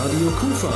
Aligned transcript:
Radio 0.00 0.28
Kufa. 0.28 0.72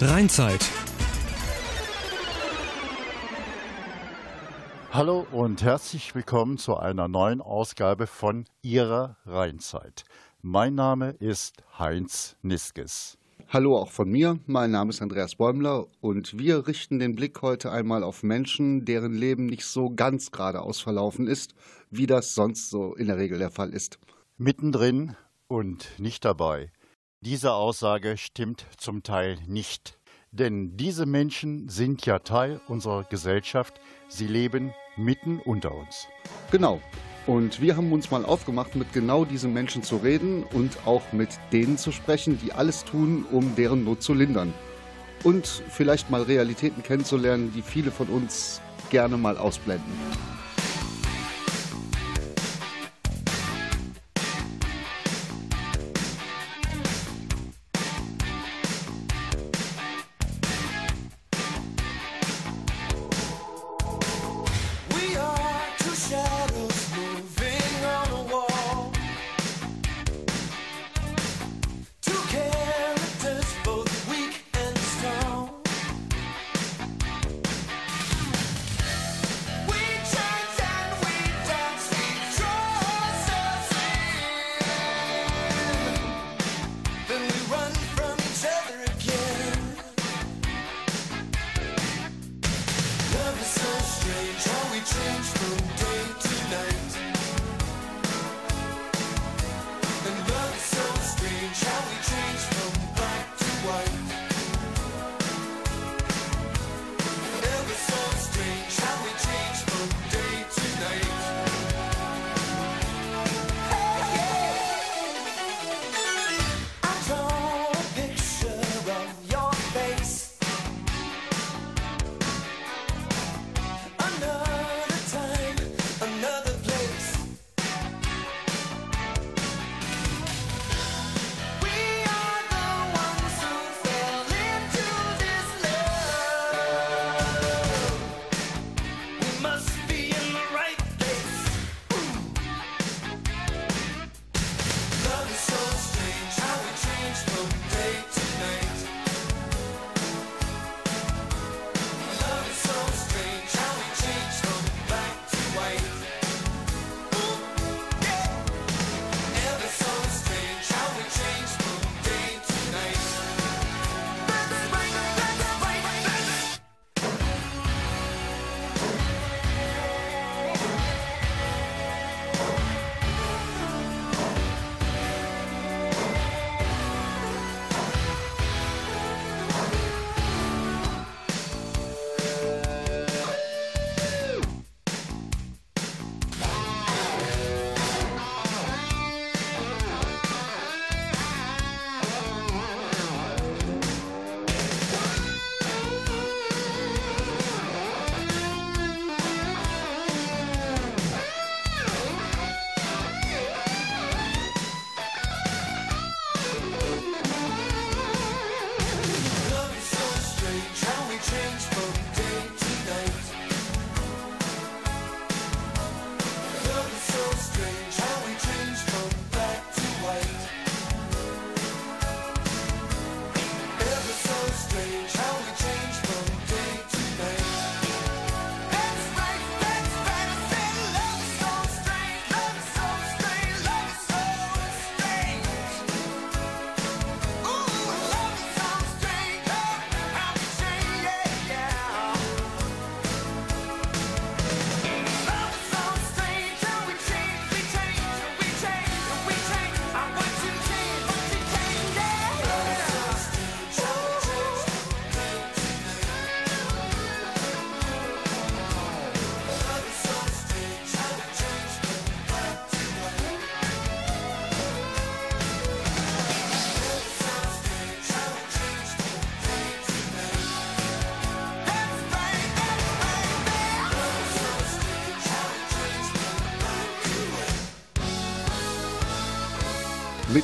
Rheinzeit. 0.00 0.60
Hallo 4.90 5.26
und 5.30 5.62
herzlich 5.62 6.14
willkommen 6.14 6.56
zu 6.56 6.78
einer 6.78 7.06
neuen 7.06 7.42
Ausgabe 7.42 8.06
von 8.06 8.46
Ihrer 8.62 9.18
Rheinzeit. 9.26 10.04
Mein 10.40 10.74
Name 10.74 11.10
ist 11.10 11.62
Heinz 11.78 12.36
Niskes. 12.40 13.18
Hallo 13.48 13.76
auch 13.76 13.90
von 13.92 14.10
mir, 14.10 14.40
mein 14.46 14.70
Name 14.70 14.90
ist 14.90 15.02
Andreas 15.02 15.36
Bäumler 15.36 15.86
und 16.00 16.36
wir 16.36 16.66
richten 16.66 16.98
den 16.98 17.14
Blick 17.14 17.42
heute 17.42 17.70
einmal 17.70 18.02
auf 18.02 18.22
Menschen, 18.22 18.84
deren 18.84 19.12
Leben 19.12 19.46
nicht 19.46 19.66
so 19.66 19.90
ganz 19.90 20.32
geradeaus 20.32 20.80
verlaufen 20.80 21.28
ist, 21.28 21.54
wie 21.90 22.06
das 22.06 22.34
sonst 22.34 22.70
so 22.70 22.94
in 22.94 23.06
der 23.06 23.18
Regel 23.18 23.38
der 23.38 23.50
Fall 23.50 23.70
ist. 23.70 23.98
Mittendrin 24.36 25.16
und 25.48 25.88
nicht 25.98 26.24
dabei. 26.24 26.70
Diese 27.20 27.52
Aussage 27.52 28.16
stimmt 28.16 28.66
zum 28.76 29.02
Teil 29.02 29.38
nicht. 29.46 29.98
Denn 30.32 30.76
diese 30.76 31.06
Menschen 31.06 31.68
sind 31.68 32.04
ja 32.04 32.18
Teil 32.18 32.60
unserer 32.68 33.04
Gesellschaft. 33.04 33.80
Sie 34.08 34.26
leben 34.26 34.72
mitten 34.96 35.40
unter 35.40 35.74
uns. 35.74 36.06
Genau. 36.50 36.80
Und 37.26 37.60
wir 37.60 37.76
haben 37.76 37.92
uns 37.92 38.10
mal 38.10 38.24
aufgemacht, 38.24 38.76
mit 38.76 38.92
genau 38.92 39.24
diesen 39.24 39.52
Menschen 39.52 39.82
zu 39.82 39.96
reden 39.96 40.44
und 40.44 40.86
auch 40.86 41.12
mit 41.12 41.30
denen 41.52 41.78
zu 41.78 41.90
sprechen, 41.90 42.38
die 42.38 42.52
alles 42.52 42.84
tun, 42.84 43.24
um 43.32 43.56
deren 43.56 43.84
Not 43.84 44.02
zu 44.02 44.14
lindern. 44.14 44.52
Und 45.24 45.46
vielleicht 45.46 46.10
mal 46.10 46.22
Realitäten 46.22 46.82
kennenzulernen, 46.82 47.52
die 47.52 47.62
viele 47.62 47.90
von 47.90 48.08
uns 48.08 48.60
gerne 48.90 49.16
mal 49.16 49.38
ausblenden. 49.38 49.92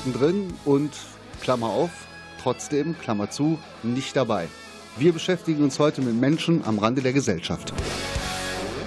Mittendrin 0.05 0.53
und 0.65 0.91
Klammer 1.43 1.69
auf, 1.69 1.91
trotzdem, 2.43 2.99
Klammer 2.99 3.31
zu, 3.31 3.59
nicht 3.83 4.17
dabei. 4.17 4.49
Wir 4.97 5.13
beschäftigen 5.13 5.63
uns 5.63 5.79
heute 5.79 6.03
mit 6.03 6.15
Menschen 6.15 6.65
am 6.65 6.79
Rande 6.79 7.03
der 7.03 7.13
Gesellschaft. 7.13 7.73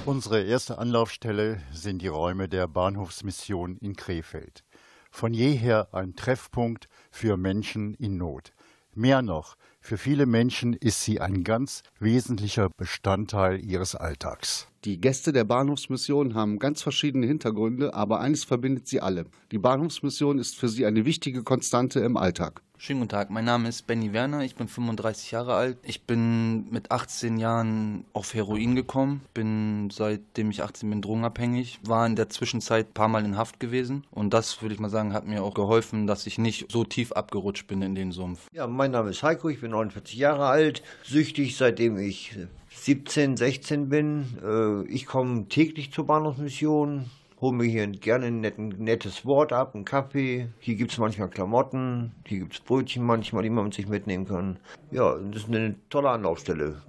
Unsere 0.06 0.44
erste 0.44 0.78
Anlaufstelle 0.78 1.62
sind 1.72 2.02
die 2.02 2.08
Räume 2.08 2.50
der 2.50 2.68
Bahnhofsmission 2.68 3.78
in 3.78 3.96
Krefeld. 3.96 4.64
Von 5.10 5.34
jeher 5.34 5.94
ein 5.94 6.16
Treffpunkt 6.16 6.88
für 7.12 7.38
Menschen 7.38 7.94
in 7.96 8.18
Not. 8.18 8.52
Mehr 8.94 9.22
noch, 9.22 9.56
für 9.80 9.98
viele 9.98 10.26
Menschen 10.26 10.74
ist 10.74 11.04
sie 11.04 11.22
ein 11.22 11.44
ganz 11.44 11.82
wesentlicher 12.00 12.70
Bestandteil 12.76 13.64
ihres 13.64 13.96
Alltags. 13.96 14.68
Die 14.86 15.02
Gäste 15.02 15.34
der 15.34 15.46
Bahnhofsmission 15.46 16.36
haben 16.36 16.60
ganz 16.60 16.84
verschiedene 16.84 17.26
Hintergründe, 17.26 17.96
aber 17.96 18.20
eines 18.20 18.44
verbindet 18.44 18.88
sie 18.88 19.02
alle. 19.02 19.26
Die 19.52 19.58
Bahnhofsmission 19.58 20.38
ist 20.38 20.56
für 20.56 20.70
sie 20.70 20.86
eine 20.86 21.06
wichtige 21.06 21.42
Konstante 21.42 22.02
im 22.02 22.18
Alltag. 22.18 22.62
Schönen 22.78 23.00
guten 23.00 23.10
Tag, 23.10 23.32
mein 23.32 23.46
Name 23.46 23.70
ist 23.70 23.88
Benny 23.88 24.14
Werner, 24.14 24.44
ich 24.44 24.54
bin 24.54 24.68
35 24.68 25.32
Jahre 25.32 25.56
alt. 25.56 25.78
Ich 25.82 26.04
bin 26.04 26.70
mit 26.70 26.92
18 26.92 27.38
Jahren 27.38 28.06
auf 28.14 28.36
Heroin 28.36 28.76
gekommen, 28.76 29.22
bin 29.34 29.90
seitdem 29.92 30.52
ich 30.52 30.62
18 30.62 30.88
bin 30.88 31.02
drogenabhängig, 31.02 31.80
war 31.84 32.06
in 32.06 32.16
der 32.16 32.30
Zwischenzeit 32.30 32.90
ein 32.90 32.94
paar 32.94 33.08
Mal 33.08 33.26
in 33.26 33.38
Haft 33.38 33.60
gewesen 33.60 34.04
und 34.12 34.36
das 34.36 34.62
würde 34.62 34.76
ich 34.76 34.82
mal 34.82 34.90
sagen, 34.90 35.14
hat 35.14 35.26
mir 35.26 35.42
auch 35.42 35.56
geholfen, 35.56 36.06
dass 36.06 36.28
ich 36.28 36.38
nicht 36.38 36.72
so 36.72 36.84
tief 36.84 37.14
abgerutscht 37.14 37.66
bin 37.66 37.82
in 37.82 37.96
den 37.96 38.12
Sumpf. 38.12 38.50
Ja, 38.52 38.68
mein 38.68 38.92
Name 38.92 39.10
ist 39.10 39.24
Heiko, 39.24 39.50
ich 39.50 39.62
bin 39.62 39.72
49 39.72 40.16
Jahre 40.16 40.46
alt, 40.46 40.84
süchtig 41.04 41.58
seitdem 41.58 41.98
ich 41.98 42.38
17, 42.86 43.36
16 43.36 43.90
bin. 43.90 44.26
Äh, 44.46 44.88
ich 44.94 45.08
komme 45.08 45.48
täglich 45.48 45.92
zur 45.92 46.06
Bahnhofsmission, 46.06 47.10
hole 47.42 47.56
mir 47.58 47.64
hier 47.64 47.88
gerne 47.88 48.28
ein 48.28 48.42
nettes 48.78 49.26
Wort 49.26 49.54
ab, 49.54 49.74
einen 49.74 49.86
Kaffee. 49.86 50.50
Hier 50.60 50.76
gibt 50.76 50.92
es 50.92 51.00
manchmal 51.00 51.32
Klamotten, 51.32 52.12
hier 52.28 52.40
gibt 52.42 52.54
es 52.54 52.60
Brötchen 52.60 53.04
manchmal, 53.04 53.42
die 53.42 53.50
man 53.50 53.64
mit 53.64 53.74
sich 53.74 53.88
mitnehmen 53.88 54.28
kann. 54.28 54.60
Ja, 54.92 55.16
das 55.16 55.44
ist 55.44 55.48
eine 55.48 55.74
tolle 55.90 56.12
Anlaufstelle. 56.12 56.80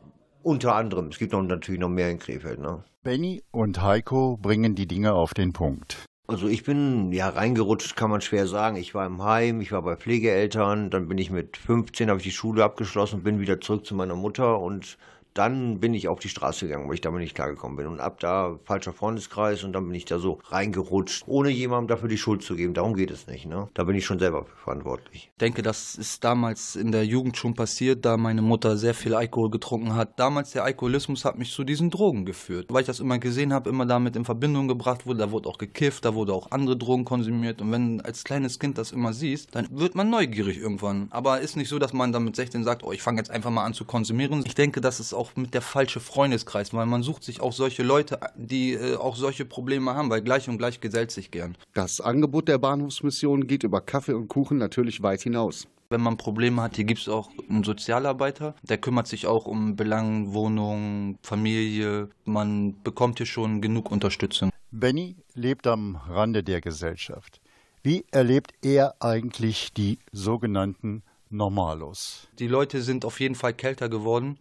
Unter 0.43 0.75
anderem. 0.75 1.09
Es 1.09 1.19
gibt 1.19 1.33
noch, 1.33 1.43
natürlich 1.43 1.81
noch 1.81 1.89
mehr 1.89 2.11
in 2.11 2.19
Krefeld. 2.19 2.61
Ne? 2.61 2.85
Benny 3.03 3.43
und 3.51 3.81
Heiko 3.81 4.37
bringen 4.37 4.75
die 4.75 4.87
Dinge 4.87 5.15
auf 5.15 5.33
den 5.33 5.55
Punkt. 5.55 6.05
Also 6.29 6.47
ich 6.49 6.65
bin 6.65 7.11
ja 7.13 7.31
reingerutscht, 7.31 7.97
kann 7.97 8.11
man 8.11 8.21
schwer 8.21 8.47
sagen. 8.47 8.77
Ich 8.77 8.95
war 8.95 9.07
im 9.07 9.23
Heim, 9.23 9.63
ich 9.63 9.73
war 9.73 9.81
bei 9.81 9.97
Pflegeeltern, 9.97 10.91
dann 10.91 11.09
bin 11.09 11.17
ich 11.17 11.31
mit 11.31 11.57
15, 11.57 12.11
habe 12.11 12.19
ich 12.19 12.25
die 12.25 12.33
Schule 12.33 12.65
abgeschlossen, 12.65 13.23
bin 13.23 13.41
wieder 13.41 13.61
zurück 13.61 13.87
zu 13.87 13.95
meiner 13.95 14.17
Mutter 14.17 14.61
und 14.61 14.99
dann 15.37 15.81
bin 15.81 15.95
ich 15.95 16.09
auf 16.09 16.19
die 16.19 16.29
Straße 16.29 16.67
gegangen, 16.67 16.89
weil 16.89 16.95
ich 16.95 17.01
damit 17.01 17.21
nicht 17.21 17.35
klargekommen 17.35 17.77
bin. 17.77 17.87
Und 17.87 18.01
ab 18.01 18.21
da 18.21 18.59
falscher 18.65 18.93
Freundeskreis 18.93 19.65
und 19.65 19.73
dann 19.73 19.87
bin 19.87 19.95
ich 19.95 20.05
da 20.05 20.19
so 20.19 20.39
reingerutscht, 20.49 21.25
ohne 21.27 21.51
jemandem 21.51 21.89
dafür 21.89 22.09
die 22.09 22.19
Schuld 22.19 22.43
zu 22.43 22.57
geben. 22.57 22.75
Darum 22.75 22.95
geht 22.95 23.11
es 23.11 23.27
nicht. 23.27 23.47
Ne? 23.47 23.69
Da 23.75 23.85
bin 23.85 23.97
ich 23.97 24.05
schon 24.05 24.19
selber 24.19 24.47
verantwortlich. 24.65 25.31
Ich 25.33 25.39
denke, 25.39 25.63
das 25.63 25.95
ist 25.97 26.25
damals 26.25 26.77
in 26.77 26.93
der 26.93 27.05
Jugend 27.05 27.37
schon 27.37 27.55
passiert, 27.55 28.05
da 28.05 28.17
meine 28.17 28.43
Mutter 28.43 28.77
sehr 28.77 28.95
viel 28.95 29.15
Alkohol 29.15 29.51
getrunken 29.51 29.95
hat. 29.95 30.19
Damals 30.19 30.53
der 30.53 30.65
Alkoholismus 30.65 31.25
hat 31.25 31.39
mich 31.39 31.53
zu 31.53 31.65
diesen 31.65 31.91
Drogen 31.91 32.25
geführt, 32.25 32.67
weil 32.71 32.81
ich 32.81 32.87
das 32.87 33.01
immer 33.01 33.19
gesehen 33.19 33.53
habe, 33.53 33.69
immer 33.71 33.87
damit 33.87 34.17
in 34.17 34.25
Verbindung 34.25 34.69
gebracht 34.69 35.07
wurde. 35.07 35.19
Da 35.19 35.31
wurde 35.31 35.49
auch 35.49 35.59
gekifft, 35.59 36.05
da 36.05 36.15
wurde 36.15 36.33
auch 36.33 36.51
andere 36.51 36.77
Drogen 36.77 37.05
konsumiert. 37.05 37.61
Und 37.61 37.73
wenn 37.73 38.01
als 38.01 38.25
kleines 38.25 38.59
Kind 38.59 38.79
das 38.79 38.93
immer 38.93 39.13
siehst, 39.13 39.55
dann 39.55 39.69
wird 39.71 39.95
man 39.95 40.11
neugierig 40.11 40.59
irgendwann. 40.59 41.09
Aber 41.11 41.41
ist 41.41 41.57
nicht 41.57 41.69
so, 41.69 41.79
dass 41.79 41.93
man 41.93 42.13
dann 42.13 42.25
mit 42.25 42.37
16 42.37 42.65
sagt, 42.65 42.83
oh, 42.83 42.93
ich 42.93 43.03
fange 43.03 43.19
jetzt 43.19 43.31
einfach 43.31 43.51
mal 43.51 43.65
an 43.65 43.75
zu 43.75 43.85
konsumieren. 43.85 44.43
Ich 44.47 44.55
denke, 44.55 44.81
das 44.81 45.01
ist 45.01 45.13
auch 45.13 45.26
auch 45.27 45.37
mit 45.37 45.55
der 45.55 45.63
falsche 45.63 46.01
Freundeskreis, 46.01 46.73
weil 46.73 46.87
man 46.87 47.03
sucht 47.03 47.25
sich 47.25 47.41
auch 47.41 47.53
solche 47.53 47.83
Leute, 47.83 48.21
die 48.37 48.75
äh, 48.75 48.97
auch 48.97 49.17
solche 49.17 49.45
Probleme 49.45 49.95
haben, 49.95 50.11
weil 50.11 50.23
gleich 50.23 50.49
und 50.49 50.59
gleich 50.59 50.81
gesellt 50.81 51.11
sich 51.11 51.31
gern. 51.31 51.57
Das 51.75 52.01
Angebot 52.01 52.49
der 52.49 52.59
Bahnhofsmission 52.59 53.47
geht 53.47 53.65
über 53.65 53.81
Kaffee 53.81 54.13
und 54.13 54.29
Kuchen 54.29 54.59
natürlich 54.59 55.03
weit 55.03 55.23
hinaus. 55.23 55.67
Wenn 55.89 56.01
man 56.01 56.17
Probleme 56.17 56.63
hat, 56.63 56.77
hier 56.77 56.85
gibt 56.85 57.01
es 57.01 57.09
auch 57.09 57.31
einen 57.49 57.63
Sozialarbeiter, 57.63 58.55
der 58.63 58.79
kümmert 58.79 59.07
sich 59.07 59.27
auch 59.27 59.47
um 59.47 59.77
Belangen, 59.77 60.33
Wohnung, 60.33 61.19
Familie. 61.23 62.09
Man 62.25 62.83
bekommt 62.83 63.19
hier 63.19 63.27
schon 63.27 63.61
genug 63.61 63.91
Unterstützung. 63.91 64.51
Benny 64.73 65.17
lebt 65.35 65.67
am 65.67 65.97
Rande 66.09 66.43
der 66.43 66.61
Gesellschaft. 66.61 67.41
Wie 67.83 68.05
erlebt 68.11 68.53
er 68.63 68.97
eigentlich 68.99 69.73
die 69.73 70.01
sogenannten 70.11 71.05
Normalos? 71.31 72.27
Die 72.41 72.49
Leute 72.49 72.83
sind 72.83 73.05
auf 73.05 73.21
jeden 73.21 73.37
Fall 73.37 73.55
kälter 73.55 73.89
geworden. 73.89 74.39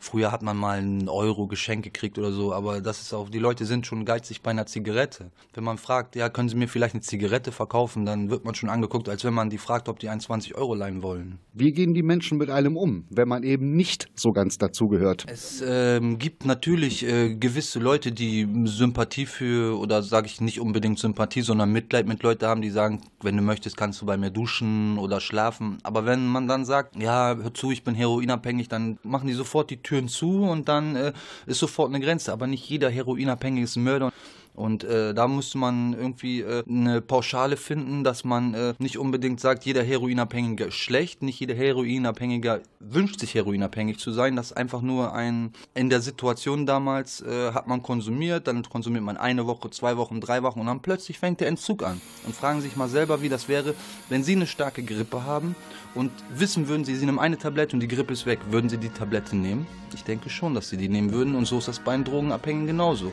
Früher 0.00 0.32
hat 0.32 0.42
man 0.42 0.56
mal 0.56 0.78
einen 0.78 1.08
Euro 1.08 1.46
Geschenk 1.46 1.84
gekriegt 1.84 2.18
oder 2.18 2.32
so, 2.32 2.52
aber 2.52 2.80
das 2.80 3.00
ist 3.00 3.12
auch, 3.12 3.28
die 3.28 3.38
Leute 3.38 3.64
sind 3.64 3.86
schon 3.86 4.04
geizig 4.04 4.42
bei 4.42 4.50
einer 4.50 4.66
Zigarette. 4.66 5.30
Wenn 5.54 5.64
man 5.64 5.78
fragt, 5.78 6.16
ja, 6.16 6.28
können 6.28 6.48
Sie 6.48 6.56
mir 6.56 6.68
vielleicht 6.68 6.94
eine 6.94 7.02
Zigarette 7.02 7.52
verkaufen, 7.52 8.04
dann 8.04 8.30
wird 8.30 8.44
man 8.44 8.54
schon 8.54 8.70
angeguckt, 8.70 9.08
als 9.08 9.24
wenn 9.24 9.34
man 9.34 9.50
die 9.50 9.58
fragt, 9.58 9.88
ob 9.88 9.98
die 9.98 10.08
21 10.08 10.56
Euro 10.56 10.74
leihen 10.74 11.02
wollen. 11.02 11.38
Wie 11.52 11.72
gehen 11.72 11.94
die 11.94 12.02
Menschen 12.02 12.38
mit 12.38 12.50
einem 12.50 12.76
um, 12.76 13.04
wenn 13.10 13.28
man 13.28 13.42
eben 13.42 13.74
nicht 13.74 14.06
so 14.14 14.30
ganz 14.30 14.58
dazugehört? 14.58 15.24
Es 15.28 15.62
ähm, 15.66 16.18
gibt 16.18 16.44
natürlich 16.44 17.04
äh, 17.04 17.34
gewisse 17.34 17.80
Leute, 17.80 18.12
die 18.12 18.46
Sympathie 18.64 19.26
für, 19.26 19.78
oder 19.78 20.02
sage 20.02 20.26
ich 20.26 20.40
nicht 20.40 20.60
unbedingt 20.60 20.98
Sympathie, 20.98 21.42
sondern 21.42 21.70
Mitleid 21.70 22.06
mit 22.06 22.22
Leuten 22.22 22.46
haben, 22.46 22.62
die 22.62 22.70
sagen, 22.70 23.00
wenn 23.22 23.36
du 23.36 23.42
möchtest, 23.42 23.76
kannst 23.76 24.00
du 24.00 24.06
bei 24.06 24.16
mir 24.16 24.30
duschen 24.30 24.98
oder 24.98 25.20
schlafen. 25.20 25.78
Aber 25.82 26.06
wenn 26.06 26.26
man 26.26 26.46
dann 26.46 26.64
sagt, 26.64 26.96
ja, 26.96 27.36
hör 27.36 27.52
zu, 27.54 27.70
ich 27.70 27.82
bin 27.82 27.94
heroinabhängig, 27.94 28.68
dann 28.68 28.98
machen 29.02 29.26
die 29.26 29.32
sofort 29.32 29.70
die 29.70 29.82
Türen 29.88 30.08
zu 30.08 30.42
und 30.42 30.68
dann 30.68 30.96
äh, 30.96 31.12
ist 31.46 31.58
sofort 31.58 31.88
eine 31.88 32.04
Grenze. 32.04 32.32
Aber 32.32 32.46
nicht 32.46 32.68
jeder 32.68 32.90
Heroinabhängige 32.90 33.64
ist 33.64 33.76
ein 33.76 33.84
Mörder. 33.84 34.12
Und 34.58 34.82
äh, 34.82 35.14
da 35.14 35.28
müsste 35.28 35.56
man 35.56 35.92
irgendwie 35.92 36.40
äh, 36.40 36.64
eine 36.68 37.00
Pauschale 37.00 37.56
finden, 37.56 38.02
dass 38.02 38.24
man 38.24 38.54
äh, 38.54 38.74
nicht 38.80 38.98
unbedingt 38.98 39.38
sagt, 39.38 39.64
jeder 39.64 39.84
Heroinabhängige 39.84 40.64
ist 40.64 40.74
schlecht, 40.74 41.22
nicht 41.22 41.38
jeder 41.38 41.54
Heroinabhängiger 41.54 42.60
wünscht 42.80 43.20
sich 43.20 43.36
heroinabhängig 43.36 44.00
zu 44.00 44.10
sein. 44.10 44.34
Das 44.34 44.46
ist 44.46 44.56
einfach 44.56 44.82
nur 44.82 45.14
ein, 45.14 45.52
in 45.74 45.90
der 45.90 46.00
Situation 46.00 46.66
damals 46.66 47.20
äh, 47.20 47.52
hat 47.52 47.68
man 47.68 47.84
konsumiert, 47.84 48.48
dann 48.48 48.64
konsumiert 48.64 49.04
man 49.04 49.16
eine 49.16 49.46
Woche, 49.46 49.70
zwei 49.70 49.96
Wochen, 49.96 50.20
drei 50.20 50.42
Wochen 50.42 50.58
und 50.58 50.66
dann 50.66 50.82
plötzlich 50.82 51.20
fängt 51.20 51.38
der 51.38 51.46
Entzug 51.46 51.84
an. 51.84 52.00
Und 52.26 52.34
fragen 52.34 52.60
sich 52.60 52.74
mal 52.74 52.88
selber, 52.88 53.22
wie 53.22 53.28
das 53.28 53.48
wäre, 53.48 53.76
wenn 54.08 54.24
Sie 54.24 54.34
eine 54.34 54.48
starke 54.48 54.82
Grippe 54.82 55.24
haben 55.24 55.54
und 55.98 56.12
wissen 56.30 56.68
würden, 56.68 56.84
Sie 56.84 56.94
nehmen 56.94 57.18
eine 57.18 57.36
Tablette 57.36 57.74
und 57.74 57.80
die 57.80 57.88
Grippe 57.88 58.12
ist 58.12 58.24
weg, 58.24 58.38
würden 58.50 58.70
Sie 58.70 58.78
die 58.78 58.88
Tablette 58.88 59.36
nehmen? 59.36 59.66
Ich 59.92 60.04
denke 60.04 60.30
schon, 60.30 60.54
dass 60.54 60.70
Sie 60.70 60.76
die 60.76 60.88
nehmen 60.88 61.12
würden 61.12 61.34
und 61.34 61.44
so 61.44 61.58
ist 61.58 61.66
das 61.66 61.80
bei 61.80 61.92
den 61.96 62.04
Drogenabhängigen 62.04 62.68
genauso. 62.68 63.12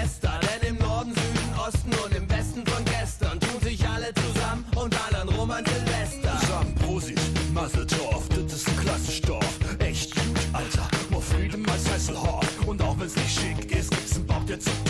Silvester. 0.00 0.40
Denn 0.42 0.70
im 0.70 0.78
Norden, 0.78 1.14
Süden, 1.14 1.58
Osten 1.58 1.92
und 2.04 2.14
im 2.14 2.30
Westen 2.30 2.64
von 2.66 2.84
gestern 2.84 3.38
tun 3.40 3.60
sich 3.62 3.86
alle 3.86 4.12
zusammen 4.14 4.64
und 4.76 4.94
ballern 4.98 5.28
rum 5.28 5.50
an 5.50 5.64
Silvester. 5.64 6.40
Zusammen, 6.40 6.74
Prosit, 6.76 7.20
Masseltorf, 7.52 8.28
das 8.28 8.52
ist 8.52 8.68
ein 8.68 8.76
klassisch 8.78 9.20
Dorf. 9.22 9.58
Echt 9.78 10.14
gut, 10.14 10.38
Alter, 10.52 10.88
more 11.10 11.22
freedom 11.22 11.64
als 11.68 11.90
Hasselhoff. 11.90 12.66
Und 12.66 12.82
auch 12.82 12.98
wenn's 12.98 13.16
nicht 13.16 13.40
schick 13.40 13.76
ist, 13.76 13.90
gibt's 13.90 14.16
ein 14.16 14.26
Bauch, 14.26 14.44
der 14.46 14.60
zuckt. 14.60 14.89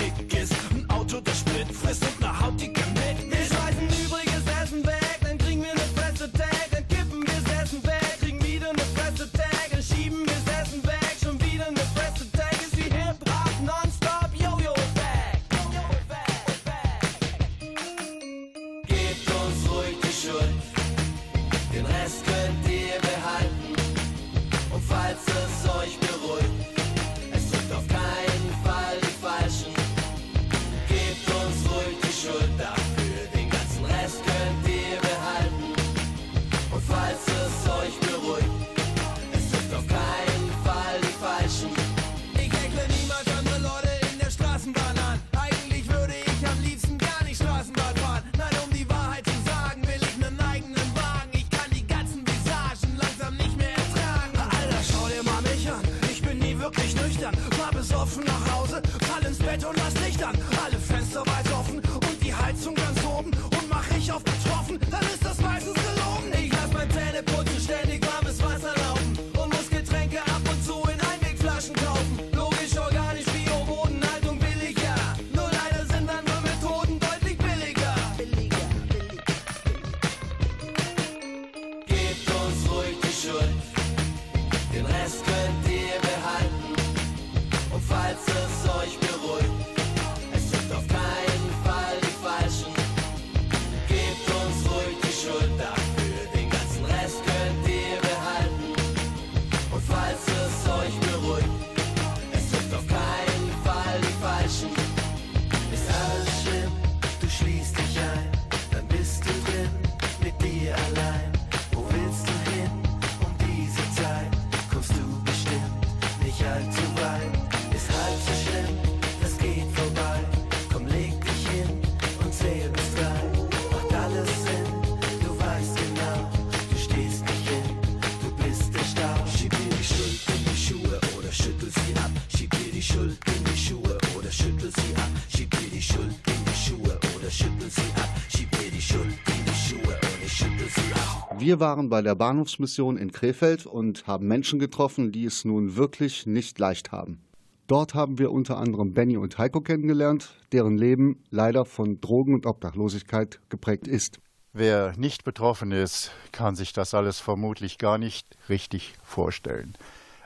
Wir 141.51 141.59
waren 141.59 141.89
bei 141.89 142.01
der 142.01 142.15
Bahnhofsmission 142.15 142.97
in 142.97 143.11
Krefeld 143.11 143.67
und 143.67 144.07
haben 144.07 144.29
Menschen 144.29 144.61
getroffen, 144.61 145.11
die 145.11 145.25
es 145.25 145.45
nun 145.45 145.75
wirklich 145.75 146.25
nicht 146.25 146.61
leicht 146.61 146.93
haben. 146.93 147.25
Dort 147.67 147.93
haben 147.93 148.21
wir 148.21 148.31
unter 148.31 148.57
anderem 148.57 148.95
Benny 148.95 149.17
und 149.17 149.37
Heiko 149.37 149.61
kennengelernt, 149.61 150.31
deren 150.53 150.79
Leben 150.79 151.25
leider 151.31 151.65
von 151.65 152.01
Drogen 152.01 152.35
und 152.35 152.47
Obdachlosigkeit 152.47 153.41
geprägt 153.49 153.89
ist. 153.89 154.21
Wer 154.53 154.97
nicht 154.97 155.25
betroffen 155.25 155.73
ist, 155.73 156.13
kann 156.31 156.55
sich 156.55 156.73
das 156.73 156.95
alles 156.95 157.19
vermutlich 157.19 157.79
gar 157.79 157.99
nicht 157.99 158.37
richtig 158.49 158.95
vorstellen. 159.03 159.75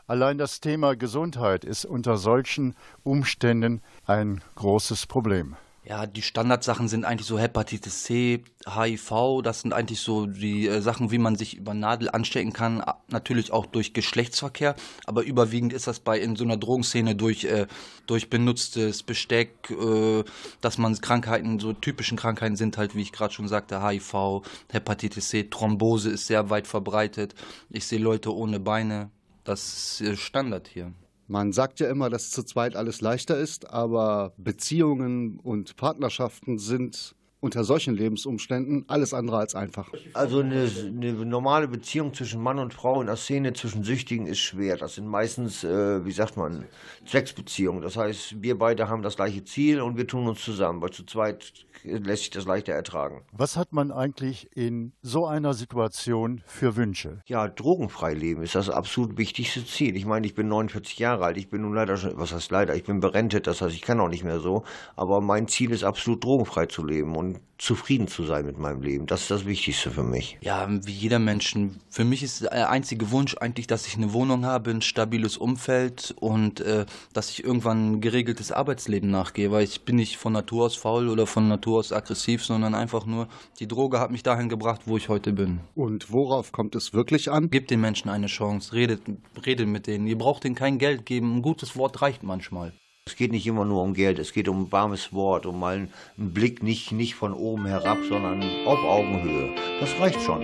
Allein 0.06 0.36
das 0.36 0.60
Thema 0.60 0.94
Gesundheit 0.94 1.64
ist 1.64 1.86
unter 1.86 2.18
solchen 2.18 2.74
Umständen 3.02 3.80
ein 4.04 4.42
großes 4.56 5.06
Problem. 5.06 5.56
Ja, 5.86 6.06
die 6.06 6.22
Standardsachen 6.22 6.88
sind 6.88 7.04
eigentlich 7.04 7.26
so 7.26 7.38
Hepatitis 7.38 8.04
C, 8.04 8.42
HIV, 8.66 9.42
das 9.42 9.60
sind 9.60 9.74
eigentlich 9.74 10.00
so 10.00 10.24
die 10.24 10.66
äh, 10.66 10.80
Sachen, 10.80 11.10
wie 11.10 11.18
man 11.18 11.36
sich 11.36 11.58
über 11.58 11.74
Nadel 11.74 12.08
anstecken 12.08 12.54
kann, 12.54 12.82
natürlich 13.08 13.52
auch 13.52 13.66
durch 13.66 13.92
Geschlechtsverkehr, 13.92 14.76
aber 15.04 15.24
überwiegend 15.24 15.74
ist 15.74 15.86
das 15.86 16.00
bei 16.00 16.18
in 16.18 16.36
so 16.36 16.44
einer 16.44 16.56
Drogenszene 16.56 17.14
durch, 17.16 17.44
äh, 17.44 17.66
durch 18.06 18.30
benutztes 18.30 19.02
Besteck, 19.02 19.70
äh, 19.70 20.24
dass 20.62 20.78
man 20.78 20.98
Krankheiten, 20.98 21.58
so 21.58 21.74
typischen 21.74 22.16
Krankheiten 22.16 22.56
sind 22.56 22.78
halt, 22.78 22.94
wie 22.94 23.02
ich 23.02 23.12
gerade 23.12 23.34
schon 23.34 23.48
sagte, 23.48 23.86
HIV, 23.86 24.40
Hepatitis 24.72 25.28
C, 25.28 25.44
Thrombose 25.50 26.08
ist 26.08 26.26
sehr 26.26 26.48
weit 26.48 26.66
verbreitet. 26.66 27.34
Ich 27.68 27.86
sehe 27.86 27.98
Leute 27.98 28.34
ohne 28.34 28.58
Beine, 28.58 29.10
das 29.44 30.00
ist 30.00 30.20
Standard 30.20 30.66
hier. 30.66 30.94
Man 31.26 31.52
sagt 31.52 31.80
ja 31.80 31.88
immer, 31.88 32.10
dass 32.10 32.30
zu 32.30 32.42
zweit 32.42 32.76
alles 32.76 33.00
leichter 33.00 33.38
ist, 33.38 33.70
aber 33.70 34.34
Beziehungen 34.36 35.38
und 35.40 35.76
Partnerschaften 35.76 36.58
sind 36.58 37.14
unter 37.44 37.62
solchen 37.62 37.94
Lebensumständen 37.94 38.86
alles 38.88 39.12
andere 39.12 39.36
als 39.36 39.54
einfach. 39.54 39.92
Also 40.14 40.40
eine, 40.40 40.66
eine, 40.86 41.12
normale 41.26 41.68
Beziehung 41.68 42.14
zwischen 42.14 42.42
Mann 42.42 42.58
und 42.58 42.72
Frau 42.72 43.02
in 43.02 43.06
der 43.06 43.16
Szene 43.16 43.52
zwischen 43.52 43.84
Süchtigen 43.84 44.26
ist 44.26 44.38
schwer. 44.38 44.78
Das 44.78 44.94
sind 44.94 45.06
meistens, 45.06 45.62
äh, 45.62 46.04
wie 46.06 46.12
sagt 46.12 46.38
man, 46.38 46.64
Zwecksbeziehungen. 47.06 47.82
Das 47.82 47.98
heißt, 47.98 48.42
wir 48.42 48.58
beide 48.58 48.88
haben 48.88 49.02
das 49.02 49.16
gleiche 49.16 49.44
Ziel 49.44 49.82
und 49.82 49.98
wir 49.98 50.06
tun 50.06 50.26
uns 50.26 50.42
zusammen, 50.42 50.80
weil 50.80 50.90
zu 50.90 51.04
zweit 51.04 51.52
lässt 51.84 52.22
sich 52.22 52.30
das 52.30 52.46
leichter 52.46 52.72
ertragen. 52.72 53.22
Was 53.32 53.56
hat 53.56 53.72
man 53.72 53.92
eigentlich 53.92 54.48
in 54.56 54.92
so 55.02 55.26
einer 55.26 55.52
Situation 55.52 56.42
für 56.46 56.76
Wünsche? 56.76 57.20
Ja, 57.26 57.48
drogenfrei 57.48 58.14
leben 58.14 58.42
ist 58.42 58.54
das 58.54 58.70
absolut 58.70 59.18
wichtigste 59.18 59.64
Ziel. 59.66 59.96
Ich 59.96 60.06
meine, 60.06 60.26
ich 60.26 60.34
bin 60.34 60.48
49 60.48 60.98
Jahre 60.98 61.26
alt, 61.26 61.36
ich 61.36 61.50
bin 61.50 61.62
nun 61.62 61.74
leider 61.74 61.96
schon, 61.96 62.16
was 62.16 62.32
heißt 62.32 62.50
leider, 62.50 62.74
ich 62.74 62.84
bin 62.84 63.00
berentet, 63.00 63.46
das 63.46 63.60
heißt, 63.60 63.74
ich 63.74 63.82
kann 63.82 64.00
auch 64.00 64.08
nicht 64.08 64.24
mehr 64.24 64.40
so, 64.40 64.64
aber 64.96 65.20
mein 65.20 65.46
Ziel 65.46 65.72
ist 65.72 65.84
absolut 65.84 66.24
drogenfrei 66.24 66.66
zu 66.66 66.84
leben 66.84 67.16
und 67.16 67.33
zufrieden 67.58 68.08
zu 68.08 68.24
sein 68.24 68.46
mit 68.46 68.58
meinem 68.58 68.82
Leben. 68.82 69.06
Das 69.06 69.22
ist 69.22 69.30
das 69.30 69.46
Wichtigste 69.46 69.90
für 69.90 70.02
mich. 70.02 70.38
Ja, 70.40 70.68
wie 70.68 70.92
jeder 70.92 71.18
Mensch. 71.18 71.54
Für 71.88 72.04
mich 72.04 72.22
ist 72.22 72.42
der 72.42 72.68
einzige 72.70 73.10
Wunsch 73.10 73.36
eigentlich, 73.36 73.66
dass 73.66 73.86
ich 73.86 73.96
eine 73.96 74.12
Wohnung 74.12 74.44
habe, 74.44 74.70
ein 74.70 74.82
stabiles 74.82 75.36
Umfeld 75.36 76.14
und 76.18 76.60
äh, 76.60 76.84
dass 77.12 77.30
ich 77.30 77.44
irgendwann 77.44 77.92
ein 77.92 78.00
geregeltes 78.00 78.52
Arbeitsleben 78.52 79.10
nachgehe, 79.10 79.50
weil 79.50 79.64
ich 79.64 79.82
bin 79.82 79.96
nicht 79.96 80.16
von 80.16 80.32
Natur 80.32 80.66
aus 80.66 80.76
faul 80.76 81.08
oder 81.08 81.26
von 81.26 81.48
Natur 81.48 81.78
aus 81.78 81.92
aggressiv, 81.92 82.44
sondern 82.44 82.74
einfach 82.74 83.06
nur, 83.06 83.28
die 83.60 83.68
Droge 83.68 84.00
hat 84.00 84.10
mich 84.10 84.22
dahin 84.22 84.48
gebracht, 84.48 84.82
wo 84.86 84.96
ich 84.96 85.08
heute 85.08 85.32
bin. 85.32 85.60
Und 85.74 86.12
worauf 86.12 86.52
kommt 86.52 86.74
es 86.74 86.92
wirklich 86.92 87.30
an? 87.30 87.50
Gebt 87.50 87.70
den 87.70 87.80
Menschen 87.80 88.10
eine 88.10 88.26
Chance, 88.26 88.72
redet, 88.72 89.02
redet 89.46 89.68
mit 89.68 89.86
denen. 89.86 90.06
Ihr 90.06 90.18
braucht 90.18 90.44
ihnen 90.44 90.54
kein 90.54 90.78
Geld 90.78 91.06
geben, 91.06 91.36
ein 91.36 91.42
gutes 91.42 91.76
Wort 91.76 92.02
reicht 92.02 92.22
manchmal. 92.22 92.72
Es 93.06 93.16
geht 93.16 93.32
nicht 93.32 93.46
immer 93.46 93.66
nur 93.66 93.82
um 93.82 93.92
Geld, 93.92 94.18
es 94.18 94.32
geht 94.32 94.48
um 94.48 94.62
ein 94.62 94.72
warmes 94.72 95.12
Wort, 95.12 95.44
um 95.44 95.60
mal 95.60 95.74
einen 95.74 95.90
Blick 96.16 96.62
nicht, 96.62 96.90
nicht 96.90 97.14
von 97.14 97.34
oben 97.34 97.66
herab, 97.66 97.98
sondern 98.08 98.42
auf 98.64 98.82
Augenhöhe. 98.82 99.54
Das 99.78 99.90
reicht 100.00 100.22
schon. 100.22 100.40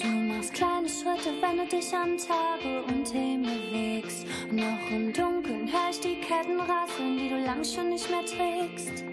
Du 0.00 0.08
machst 0.08 0.54
kleine 0.54 0.88
Schritte, 0.88 1.34
wenn 1.42 1.58
du 1.58 1.66
dich 1.66 1.92
am 1.94 2.16
Tage 2.16 2.82
und 2.88 3.08
Himmel 3.08 3.58
bewegst. 3.70 4.26
Und 4.48 4.56
noch 4.56 4.90
im 4.90 5.12
Dunkeln 5.12 5.70
hör 5.70 5.90
ich 5.90 6.00
die 6.00 6.16
Ketten 6.16 6.58
rasseln, 6.60 7.18
die 7.18 7.28
du 7.28 7.44
lang 7.44 7.62
schon 7.62 7.90
nicht 7.90 8.08
mehr 8.08 8.24
trägst 8.24 9.04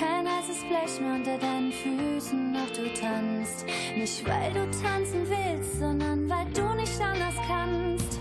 kein 0.00 0.26
heißes 0.26 0.64
Blech 0.64 1.00
mehr 1.00 1.14
unter 1.14 1.36
deinen 1.36 1.70
Füßen, 1.70 2.54
doch 2.54 2.70
du 2.74 2.88
tanzt. 2.94 3.66
Nicht 3.96 4.26
weil 4.26 4.52
du 4.52 4.64
tanzen 4.82 5.26
willst, 5.28 5.78
sondern 5.78 6.28
weil 6.28 6.46
du 6.54 6.74
nicht 6.74 7.00
anders 7.00 7.34
kannst. 7.46 8.19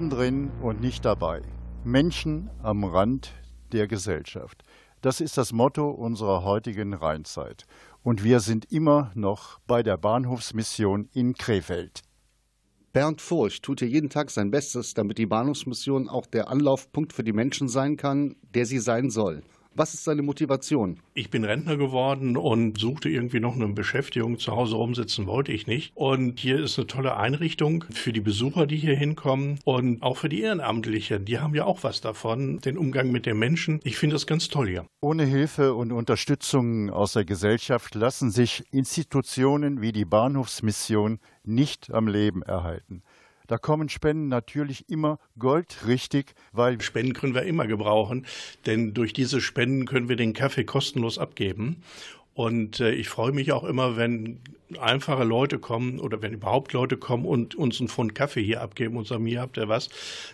Mittendrin 0.00 0.50
und 0.62 0.80
nicht 0.80 1.04
dabei. 1.04 1.42
Menschen 1.84 2.48
am 2.62 2.84
Rand 2.84 3.34
der 3.72 3.86
Gesellschaft. 3.86 4.62
Das 5.02 5.20
ist 5.20 5.36
das 5.36 5.52
Motto 5.52 5.90
unserer 5.90 6.42
heutigen 6.42 6.94
Rheinzeit. 6.94 7.66
Und 8.02 8.24
wir 8.24 8.40
sind 8.40 8.72
immer 8.72 9.10
noch 9.14 9.58
bei 9.66 9.82
der 9.82 9.98
Bahnhofsmission 9.98 11.10
in 11.12 11.34
Krefeld. 11.34 12.00
Bernd 12.94 13.20
Furch 13.20 13.60
tut 13.60 13.80
hier 13.80 13.90
jeden 13.90 14.08
Tag 14.08 14.30
sein 14.30 14.50
Bestes, 14.50 14.94
damit 14.94 15.18
die 15.18 15.26
Bahnhofsmission 15.26 16.08
auch 16.08 16.24
der 16.24 16.48
Anlaufpunkt 16.48 17.12
für 17.12 17.22
die 17.22 17.34
Menschen 17.34 17.68
sein 17.68 17.98
kann, 17.98 18.36
der 18.54 18.64
sie 18.64 18.78
sein 18.78 19.10
soll. 19.10 19.42
Was 19.74 19.94
ist 19.94 20.02
seine 20.02 20.22
Motivation? 20.22 20.98
Ich 21.14 21.30
bin 21.30 21.44
Rentner 21.44 21.76
geworden 21.76 22.36
und 22.36 22.76
suchte 22.78 23.08
irgendwie 23.08 23.38
noch 23.38 23.54
eine 23.54 23.68
Beschäftigung. 23.68 24.38
Zu 24.38 24.56
Hause 24.56 24.74
rumsitzen 24.74 25.28
wollte 25.28 25.52
ich 25.52 25.68
nicht. 25.68 25.92
Und 25.94 26.40
hier 26.40 26.58
ist 26.58 26.76
eine 26.76 26.88
tolle 26.88 27.16
Einrichtung 27.16 27.84
für 27.92 28.12
die 28.12 28.20
Besucher, 28.20 28.66
die 28.66 28.76
hier 28.76 28.96
hinkommen 28.96 29.60
und 29.64 30.02
auch 30.02 30.16
für 30.16 30.28
die 30.28 30.40
Ehrenamtlichen. 30.40 31.24
Die 31.24 31.38
haben 31.38 31.54
ja 31.54 31.66
auch 31.66 31.84
was 31.84 32.00
davon, 32.00 32.58
den 32.60 32.76
Umgang 32.76 33.12
mit 33.12 33.26
den 33.26 33.38
Menschen. 33.38 33.80
Ich 33.84 33.96
finde 33.96 34.16
das 34.16 34.26
ganz 34.26 34.48
toll 34.48 34.68
hier. 34.68 34.86
Ohne 35.00 35.24
Hilfe 35.24 35.74
und 35.74 35.92
Unterstützung 35.92 36.90
aus 36.90 37.12
der 37.12 37.24
Gesellschaft 37.24 37.94
lassen 37.94 38.32
sich 38.32 38.64
Institutionen 38.72 39.80
wie 39.80 39.92
die 39.92 40.04
Bahnhofsmission 40.04 41.20
nicht 41.44 41.92
am 41.92 42.08
Leben 42.08 42.42
erhalten. 42.42 43.02
Da 43.50 43.58
kommen 43.58 43.88
Spenden 43.88 44.28
natürlich 44.28 44.88
immer 44.88 45.18
goldrichtig, 45.36 46.34
weil 46.52 46.80
Spenden 46.80 47.14
können 47.14 47.34
wir 47.34 47.42
immer 47.42 47.66
gebrauchen, 47.66 48.24
denn 48.64 48.94
durch 48.94 49.12
diese 49.12 49.40
Spenden 49.40 49.86
können 49.86 50.08
wir 50.08 50.14
den 50.14 50.34
Kaffee 50.34 50.62
kostenlos 50.62 51.18
abgeben. 51.18 51.82
Und 52.32 52.78
äh, 52.78 52.92
ich 52.92 53.08
freue 53.08 53.32
mich 53.32 53.50
auch 53.50 53.64
immer, 53.64 53.96
wenn 53.96 54.38
einfache 54.78 55.24
Leute 55.24 55.58
kommen 55.58 55.98
oder 55.98 56.22
wenn 56.22 56.32
überhaupt 56.32 56.72
Leute 56.72 56.96
kommen 56.96 57.24
und 57.24 57.56
uns 57.56 57.80
einen 57.80 57.88
Pfund 57.88 58.14
Kaffee 58.14 58.44
hier 58.44 58.60
abgeben 58.60 58.96
und 58.96 59.08
sagen, 59.08 59.26
hier 59.26 59.40
habt 59.40 59.56
ihr 59.56 59.66
was. 59.66 59.88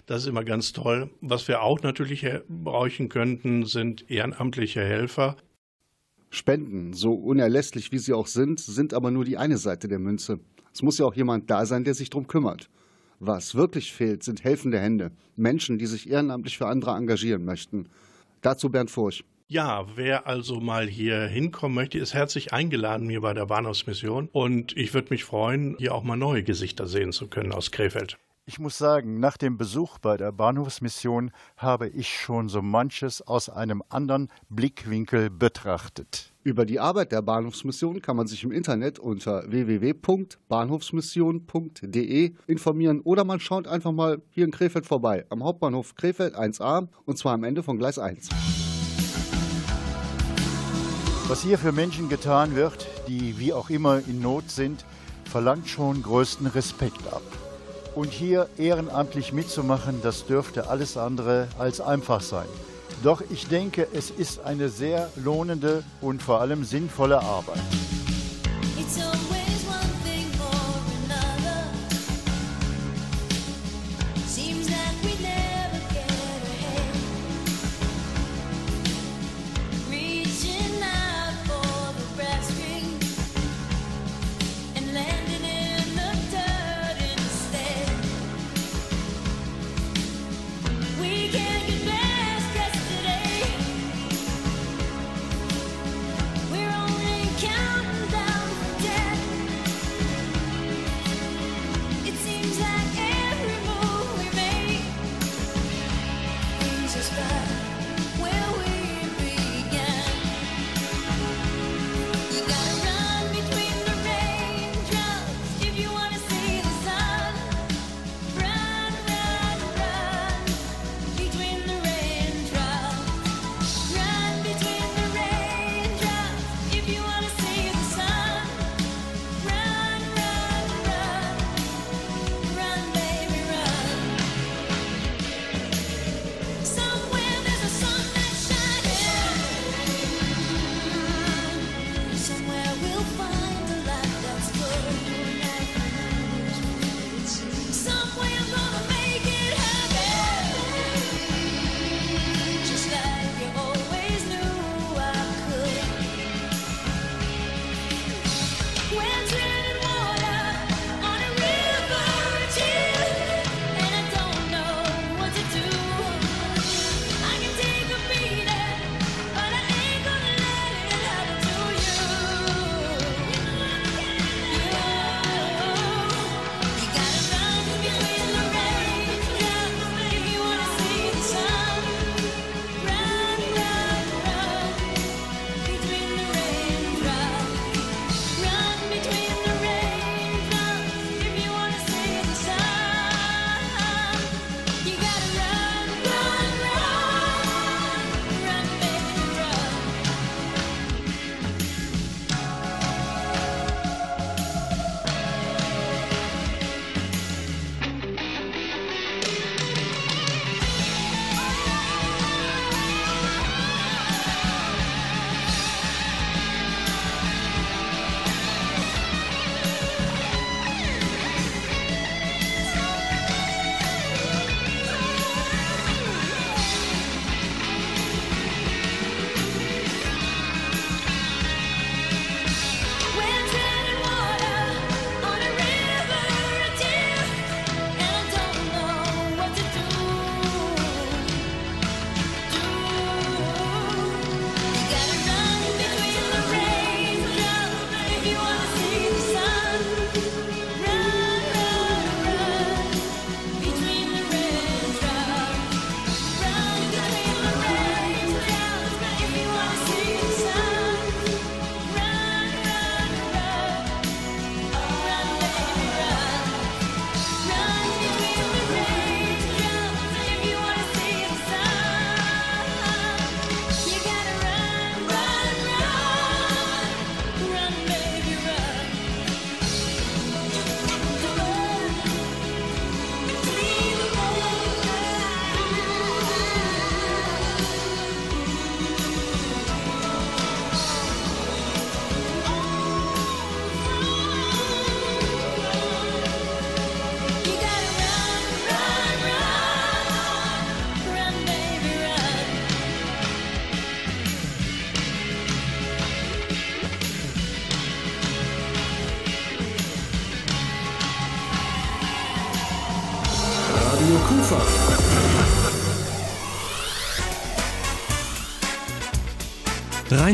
Das 0.04 0.20
ist 0.20 0.28
immer 0.28 0.44
ganz 0.44 0.74
toll. 0.74 1.08
Was 1.22 1.48
wir 1.48 1.62
auch 1.62 1.80
natürlich 1.80 2.26
brauchen 2.50 3.08
könnten, 3.08 3.64
sind 3.64 4.10
ehrenamtliche 4.10 4.82
Helfer. 4.84 5.38
Spenden, 6.28 6.92
so 6.92 7.14
unerlässlich 7.14 7.92
wie 7.92 7.98
sie 7.98 8.12
auch 8.12 8.26
sind, 8.26 8.60
sind 8.60 8.92
aber 8.92 9.10
nur 9.10 9.24
die 9.24 9.38
eine 9.38 9.56
Seite 9.56 9.88
der 9.88 10.00
Münze. 10.00 10.38
Es 10.74 10.82
muss 10.82 10.98
ja 10.98 11.06
auch 11.06 11.14
jemand 11.14 11.48
da 11.48 11.64
sein, 11.64 11.84
der 11.84 11.94
sich 11.94 12.10
darum 12.10 12.26
kümmert. 12.26 12.68
Was 13.18 13.54
wirklich 13.54 13.92
fehlt, 13.92 14.22
sind 14.22 14.44
helfende 14.44 14.78
Hände. 14.78 15.10
Menschen, 15.36 15.78
die 15.78 15.86
sich 15.86 16.10
ehrenamtlich 16.10 16.58
für 16.58 16.66
andere 16.66 16.92
engagieren 16.92 17.44
möchten. 17.44 17.88
Dazu 18.42 18.70
Bernd 18.70 18.90
Furch. 18.90 19.24
Ja, 19.48 19.86
wer 19.94 20.26
also 20.26 20.60
mal 20.60 20.88
hier 20.88 21.22
hinkommen 21.22 21.74
möchte, 21.74 21.98
ist 21.98 22.14
herzlich 22.14 22.52
eingeladen 22.52 23.08
hier 23.08 23.20
bei 23.20 23.32
der 23.32 23.46
Bahnhofsmission. 23.46 24.28
Und 24.32 24.76
ich 24.76 24.92
würde 24.92 25.10
mich 25.10 25.24
freuen, 25.24 25.76
hier 25.78 25.94
auch 25.94 26.02
mal 26.02 26.16
neue 26.16 26.42
Gesichter 26.42 26.86
sehen 26.86 27.12
zu 27.12 27.28
können 27.28 27.52
aus 27.52 27.70
Krefeld. 27.70 28.18
Ich 28.48 28.60
muss 28.60 28.78
sagen, 28.78 29.18
nach 29.18 29.36
dem 29.36 29.58
Besuch 29.58 29.98
bei 29.98 30.16
der 30.16 30.30
Bahnhofsmission 30.30 31.32
habe 31.56 31.88
ich 31.88 32.16
schon 32.16 32.48
so 32.48 32.62
manches 32.62 33.20
aus 33.20 33.48
einem 33.48 33.82
anderen 33.88 34.28
Blickwinkel 34.50 35.30
betrachtet. 35.30 36.32
Über 36.44 36.64
die 36.64 36.78
Arbeit 36.78 37.10
der 37.10 37.22
Bahnhofsmission 37.22 38.00
kann 38.00 38.14
man 38.14 38.28
sich 38.28 38.44
im 38.44 38.52
Internet 38.52 39.00
unter 39.00 39.50
www.bahnhofsmission.de 39.50 42.34
informieren 42.46 43.00
oder 43.00 43.24
man 43.24 43.40
schaut 43.40 43.66
einfach 43.66 43.90
mal 43.90 44.22
hier 44.30 44.44
in 44.44 44.52
Krefeld 44.52 44.86
vorbei, 44.86 45.26
am 45.28 45.42
Hauptbahnhof 45.42 45.96
Krefeld 45.96 46.36
1a 46.36 46.86
und 47.04 47.18
zwar 47.18 47.32
am 47.32 47.42
Ende 47.42 47.64
von 47.64 47.78
Gleis 47.78 47.98
1. 47.98 48.28
Was 51.26 51.42
hier 51.42 51.58
für 51.58 51.72
Menschen 51.72 52.08
getan 52.08 52.54
wird, 52.54 52.86
die 53.08 53.40
wie 53.40 53.52
auch 53.52 53.70
immer 53.70 53.98
in 54.06 54.20
Not 54.20 54.52
sind, 54.52 54.84
verlangt 55.24 55.66
schon 55.66 56.00
größten 56.00 56.46
Respekt 56.46 57.12
ab. 57.12 57.24
Und 57.96 58.12
hier 58.12 58.50
ehrenamtlich 58.58 59.32
mitzumachen, 59.32 60.02
das 60.02 60.26
dürfte 60.26 60.68
alles 60.68 60.98
andere 60.98 61.48
als 61.58 61.80
einfach 61.80 62.20
sein. 62.20 62.46
Doch 63.02 63.22
ich 63.30 63.48
denke, 63.48 63.88
es 63.94 64.10
ist 64.10 64.44
eine 64.44 64.68
sehr 64.68 65.08
lohnende 65.16 65.82
und 66.02 66.22
vor 66.22 66.42
allem 66.42 66.62
sinnvolle 66.62 67.18
Arbeit. 67.20 67.62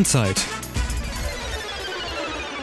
Rheinzeit. 0.03 0.45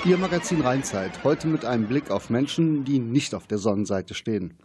Ihr 0.03 0.17
Magazin 0.17 0.59
Rheinzeit. 0.59 1.23
Heute 1.23 1.47
mit 1.47 1.63
einem 1.63 1.87
Blick 1.87 2.11
auf 2.11 2.29
Menschen, 2.29 2.83
die 2.83 2.99
nicht 2.99 3.33
auf 3.33 3.47
der 3.47 3.59
Sonnenseite 3.59 4.13
stehen. 4.13 4.57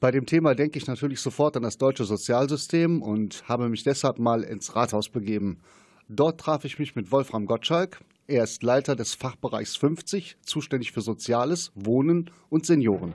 Bei 0.00 0.10
dem 0.10 0.24
Thema 0.24 0.54
denke 0.54 0.78
ich 0.78 0.86
natürlich 0.86 1.20
sofort 1.20 1.58
an 1.58 1.62
das 1.62 1.76
deutsche 1.76 2.04
Sozialsystem 2.04 3.02
und 3.02 3.46
habe 3.48 3.68
mich 3.68 3.82
deshalb 3.82 4.18
mal 4.18 4.44
ins 4.44 4.74
Rathaus 4.74 5.10
begeben. 5.10 5.58
Dort 6.08 6.40
traf 6.40 6.64
ich 6.64 6.78
mich 6.78 6.96
mit 6.96 7.12
Wolfram 7.12 7.44
Gottschalk. 7.44 8.00
Er 8.26 8.44
ist 8.44 8.62
Leiter 8.62 8.96
des 8.96 9.12
Fachbereichs 9.12 9.76
50, 9.76 10.38
zuständig 10.40 10.92
für 10.92 11.02
Soziales, 11.02 11.70
Wohnen 11.74 12.30
und 12.48 12.64
Senioren. 12.64 13.12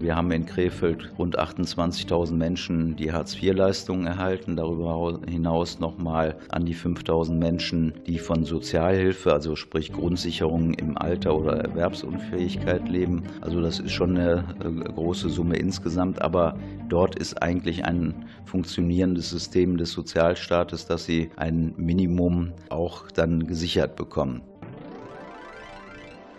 Wir 0.00 0.14
haben 0.14 0.30
in 0.30 0.46
Krefeld 0.46 1.10
rund 1.18 1.40
28.000 1.40 2.32
Menschen, 2.32 2.94
die 2.94 3.12
Hartz-IV-Leistungen 3.12 4.06
erhalten. 4.06 4.54
Darüber 4.54 5.18
hinaus 5.28 5.80
nochmal 5.80 6.36
an 6.50 6.64
die 6.64 6.76
5.000 6.76 7.32
Menschen, 7.32 7.94
die 8.06 8.20
von 8.20 8.44
Sozialhilfe, 8.44 9.32
also 9.32 9.56
sprich 9.56 9.92
Grundsicherung 9.92 10.74
im 10.74 10.96
Alter 10.96 11.34
oder 11.34 11.56
Erwerbsunfähigkeit 11.56 12.88
leben. 12.88 13.24
Also 13.40 13.60
das 13.60 13.80
ist 13.80 13.90
schon 13.90 14.16
eine 14.16 14.44
äh, 14.62 14.92
große 14.92 15.30
Summe 15.30 15.56
insgesamt. 15.56 16.22
Aber 16.22 16.56
dort 16.88 17.18
ist 17.18 17.42
eigentlich 17.42 17.84
ein 17.84 18.26
funktionierendes 18.44 19.30
System 19.30 19.78
des 19.78 19.90
Sozialstaates, 19.90 20.86
dass 20.86 21.06
sie 21.06 21.30
ein 21.34 21.74
Minimum 21.76 22.52
auch 22.68 23.10
dann 23.10 23.48
gesichert 23.48 23.96
bekommen. 23.96 24.42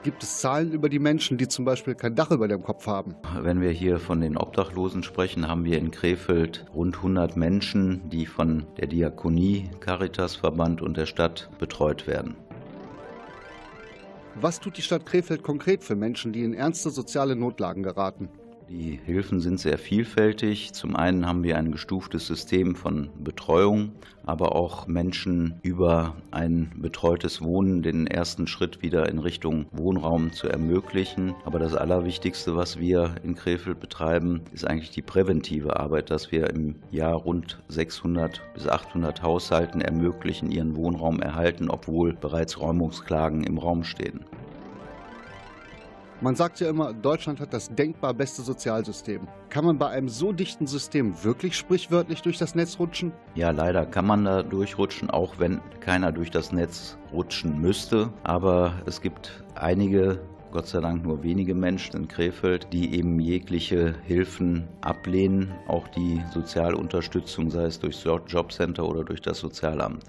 Gibt 0.01 0.23
es 0.23 0.37
Zahlen 0.37 0.71
über 0.71 0.87
die 0.87 0.97
Menschen, 0.97 1.37
die 1.37 1.49
zum 1.49 1.65
Beispiel 1.65 1.93
kein 1.93 2.15
Dach 2.15 2.31
über 2.31 2.47
dem 2.47 2.63
Kopf 2.63 2.87
haben? 2.87 3.15
Wenn 3.37 3.59
wir 3.59 3.71
hier 3.71 3.99
von 3.99 4.21
den 4.21 4.37
Obdachlosen 4.37 5.03
sprechen, 5.03 5.49
haben 5.49 5.65
wir 5.65 5.77
in 5.77 5.91
Krefeld 5.91 6.65
rund 6.73 6.95
100 6.95 7.35
Menschen, 7.35 8.09
die 8.09 8.25
von 8.25 8.65
der 8.77 8.87
Diakonie, 8.87 9.69
Caritasverband 9.81 10.81
und 10.81 10.95
der 10.95 11.05
Stadt 11.05 11.49
betreut 11.59 12.07
werden. 12.07 12.35
Was 14.35 14.61
tut 14.61 14.77
die 14.77 14.81
Stadt 14.81 15.05
Krefeld 15.05 15.43
konkret 15.43 15.83
für 15.83 15.97
Menschen, 15.97 16.31
die 16.31 16.43
in 16.43 16.53
ernste 16.53 16.91
soziale 16.91 17.35
Notlagen 17.35 17.83
geraten? 17.83 18.29
Die 18.69 18.99
Hilfen 19.03 19.39
sind 19.39 19.59
sehr 19.59 19.79
vielfältig. 19.79 20.73
Zum 20.73 20.95
einen 20.95 21.25
haben 21.25 21.41
wir 21.41 21.57
ein 21.57 21.71
gestuftes 21.71 22.27
System 22.27 22.75
von 22.75 23.09
Betreuung, 23.17 23.93
aber 24.27 24.55
auch 24.55 24.85
Menschen 24.85 25.55
über 25.63 26.15
ein 26.29 26.71
betreutes 26.75 27.41
Wohnen 27.41 27.81
den 27.81 28.05
ersten 28.05 28.45
Schritt 28.45 28.83
wieder 28.83 29.09
in 29.09 29.17
Richtung 29.17 29.65
Wohnraum 29.71 30.33
zu 30.33 30.47
ermöglichen. 30.49 31.33
Aber 31.45 31.57
das 31.57 31.73
Allerwichtigste, 31.73 32.55
was 32.55 32.77
wir 32.77 33.15
in 33.23 33.33
Krefeld 33.33 33.79
betreiben, 33.79 34.41
ist 34.53 34.67
eigentlich 34.67 34.91
die 34.91 35.01
präventive 35.01 35.79
Arbeit, 35.79 36.11
dass 36.11 36.31
wir 36.31 36.51
im 36.51 36.75
Jahr 36.91 37.15
rund 37.15 37.59
600 37.69 38.39
bis 38.53 38.67
800 38.67 39.23
Haushalten 39.23 39.81
ermöglichen, 39.81 40.51
ihren 40.51 40.75
Wohnraum 40.75 41.21
erhalten, 41.21 41.71
obwohl 41.71 42.13
bereits 42.13 42.59
Räumungsklagen 42.59 43.43
im 43.43 43.57
Raum 43.57 43.83
stehen. 43.83 44.25
Man 46.21 46.35
sagt 46.35 46.59
ja 46.59 46.69
immer, 46.69 46.93
Deutschland 46.93 47.39
hat 47.39 47.53
das 47.53 47.73
denkbar 47.73 48.13
beste 48.13 48.41
Sozialsystem. 48.41 49.25
Kann 49.49 49.63
man 49.63 49.77
bei 49.77 49.87
einem 49.87 50.09
so 50.09 50.33
dichten 50.33 50.67
System 50.67 51.23
wirklich 51.23 51.55
sprichwörtlich 51.55 52.21
durch 52.21 52.37
das 52.37 52.55
Netz 52.55 52.77
rutschen? 52.77 53.13
Ja, 53.35 53.51
leider 53.51 53.85
kann 53.85 54.05
man 54.05 54.25
da 54.25 54.43
durchrutschen, 54.43 55.09
auch 55.09 55.39
wenn 55.39 55.61
keiner 55.79 56.11
durch 56.11 56.29
das 56.29 56.51
Netz 56.51 56.97
rutschen 57.13 57.61
müsste. 57.61 58.11
Aber 58.23 58.73
es 58.85 58.99
gibt 58.99 59.45
einige 59.55 60.19
Gott 60.51 60.67
sei 60.67 60.81
Dank 60.81 61.03
nur 61.03 61.23
wenige 61.23 61.53
Menschen 61.53 61.95
in 61.95 62.07
Krefeld, 62.07 62.67
die 62.73 62.95
eben 62.95 63.19
jegliche 63.19 63.93
Hilfen 64.05 64.67
ablehnen, 64.81 65.53
auch 65.67 65.87
die 65.89 66.21
Sozialunterstützung, 66.33 67.51
sei 67.51 67.65
es 67.65 67.79
durch 67.79 68.03
Jobcenter 68.03 68.85
oder 68.85 69.03
durch 69.03 69.21
das 69.21 69.37
Sozialamt. 69.37 70.03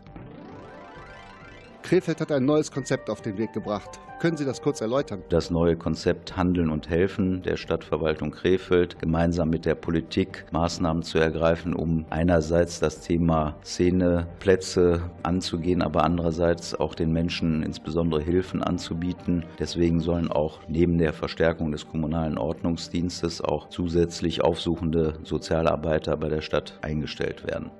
Krefeld 1.82 2.20
hat 2.20 2.30
ein 2.30 2.44
neues 2.44 2.70
Konzept 2.70 3.10
auf 3.10 3.20
den 3.20 3.38
Weg 3.38 3.52
gebracht. 3.52 3.98
Können 4.20 4.36
Sie 4.36 4.44
das 4.44 4.60
kurz 4.60 4.82
erläutern? 4.82 5.22
Das 5.30 5.50
neue 5.50 5.76
Konzept 5.76 6.36
Handeln 6.36 6.68
und 6.68 6.90
Helfen 6.90 7.40
der 7.42 7.56
Stadtverwaltung 7.56 8.32
Krefeld, 8.32 8.98
gemeinsam 8.98 9.48
mit 9.48 9.64
der 9.64 9.74
Politik 9.74 10.44
Maßnahmen 10.52 11.02
zu 11.02 11.18
ergreifen, 11.18 11.72
um 11.74 12.04
einerseits 12.10 12.80
das 12.80 13.00
Thema 13.00 13.56
Szeneplätze 13.64 15.10
anzugehen, 15.22 15.80
aber 15.80 16.04
andererseits 16.04 16.74
auch 16.74 16.94
den 16.94 17.12
Menschen 17.12 17.62
insbesondere 17.62 18.20
Hilfen 18.20 18.62
anzubieten. 18.62 19.46
Deswegen 19.58 20.00
sollen 20.00 20.30
auch 20.30 20.60
neben 20.68 20.98
der 20.98 21.14
Verstärkung 21.14 21.72
des 21.72 21.88
kommunalen 21.88 22.36
Ordnungsdienstes 22.36 23.40
auch 23.40 23.70
zusätzlich 23.70 24.42
aufsuchende 24.42 25.14
Sozialarbeiter 25.24 26.18
bei 26.18 26.28
der 26.28 26.42
Stadt 26.42 26.78
eingestellt 26.82 27.46
werden 27.46 27.70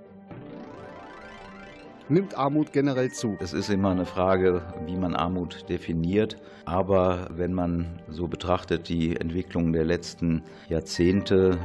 nimmt 2.10 2.36
Armut 2.36 2.72
generell 2.72 3.10
zu? 3.10 3.36
Es 3.40 3.52
ist 3.52 3.70
immer 3.70 3.90
eine 3.90 4.04
Frage, 4.04 4.62
wie 4.84 4.96
man 4.96 5.14
Armut 5.14 5.68
definiert. 5.68 6.36
Aber 6.64 7.28
wenn 7.30 7.52
man 7.52 8.00
so 8.08 8.26
betrachtet 8.26 8.88
die 8.88 9.16
Entwicklung 9.16 9.72
der 9.72 9.84
letzten 9.84 10.42
Jahrzehnte, 10.68 11.58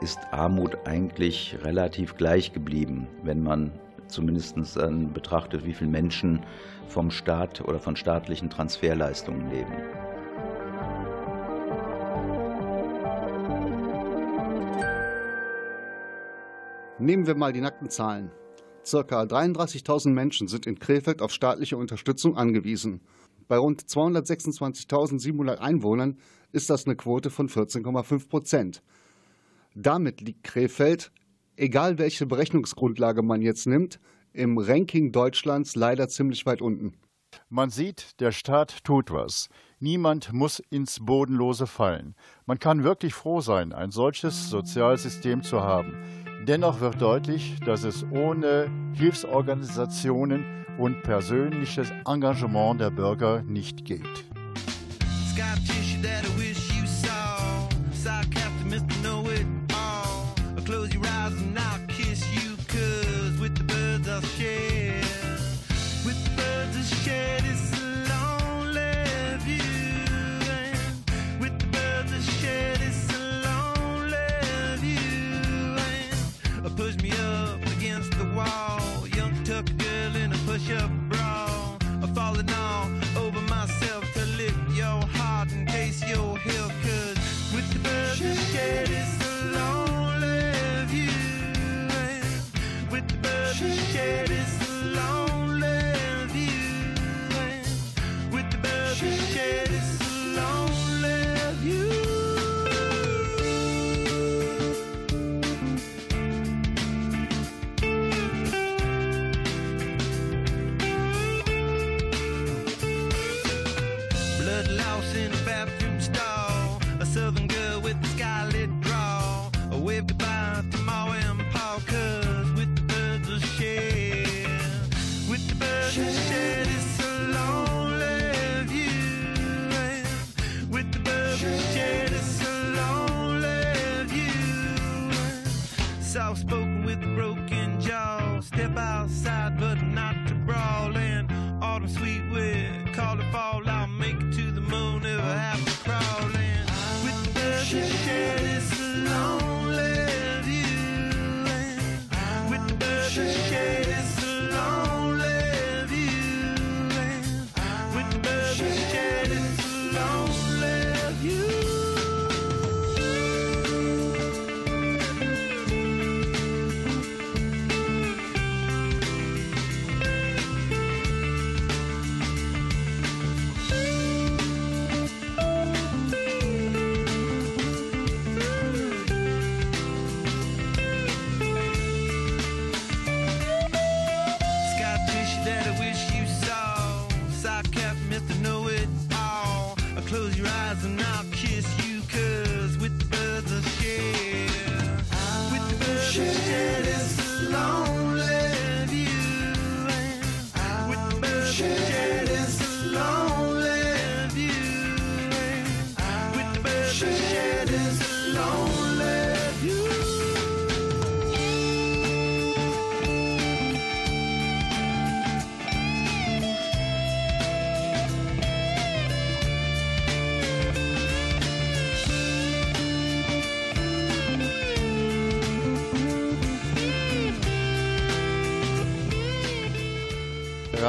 ist 0.00 0.18
Armut 0.30 0.78
eigentlich 0.86 1.58
relativ 1.64 2.16
gleich 2.16 2.52
geblieben, 2.52 3.08
wenn 3.24 3.42
man 3.42 3.72
zumindest 4.06 4.56
dann 4.76 5.12
betrachtet, 5.12 5.66
wie 5.66 5.74
viele 5.74 5.90
Menschen 5.90 6.44
vom 6.86 7.10
Staat 7.10 7.60
oder 7.60 7.80
von 7.80 7.96
staatlichen 7.96 8.48
Transferleistungen 8.48 9.50
leben. 9.50 9.72
Nehmen 17.00 17.26
wir 17.26 17.34
mal 17.34 17.52
die 17.52 17.60
nackten 17.60 17.90
Zahlen. 17.90 18.30
Circa 18.88 19.22
33.000 19.22 20.08
Menschen 20.08 20.48
sind 20.48 20.66
in 20.66 20.78
Krefeld 20.78 21.20
auf 21.20 21.30
staatliche 21.30 21.76
Unterstützung 21.76 22.36
angewiesen. 22.36 23.02
Bei 23.46 23.58
rund 23.58 23.82
226.700 23.82 25.56
Einwohnern 25.56 26.18
ist 26.52 26.70
das 26.70 26.86
eine 26.86 26.96
Quote 26.96 27.28
von 27.28 27.50
14,5 27.50 28.28
Prozent. 28.28 28.82
Damit 29.74 30.22
liegt 30.22 30.42
Krefeld, 30.42 31.12
egal 31.56 31.98
welche 31.98 32.24
Berechnungsgrundlage 32.24 33.22
man 33.22 33.42
jetzt 33.42 33.66
nimmt, 33.66 34.00
im 34.32 34.56
Ranking 34.56 35.12
Deutschlands 35.12 35.76
leider 35.76 36.08
ziemlich 36.08 36.46
weit 36.46 36.62
unten. 36.62 36.94
Man 37.48 37.70
sieht, 37.70 38.20
der 38.20 38.32
Staat 38.32 38.84
tut 38.84 39.10
was. 39.10 39.48
Niemand 39.80 40.32
muss 40.32 40.60
ins 40.70 40.98
Bodenlose 41.00 41.66
fallen. 41.66 42.14
Man 42.46 42.58
kann 42.58 42.84
wirklich 42.84 43.14
froh 43.14 43.40
sein, 43.40 43.72
ein 43.72 43.90
solches 43.90 44.50
Sozialsystem 44.50 45.42
zu 45.42 45.62
haben. 45.62 45.96
Dennoch 46.46 46.80
wird 46.80 47.00
deutlich, 47.00 47.56
dass 47.64 47.84
es 47.84 48.04
ohne 48.10 48.70
Hilfsorganisationen 48.94 50.66
und 50.78 51.02
persönliches 51.02 51.90
Engagement 52.06 52.80
der 52.80 52.90
Bürger 52.90 53.42
nicht 53.42 53.84
geht. 53.84 54.24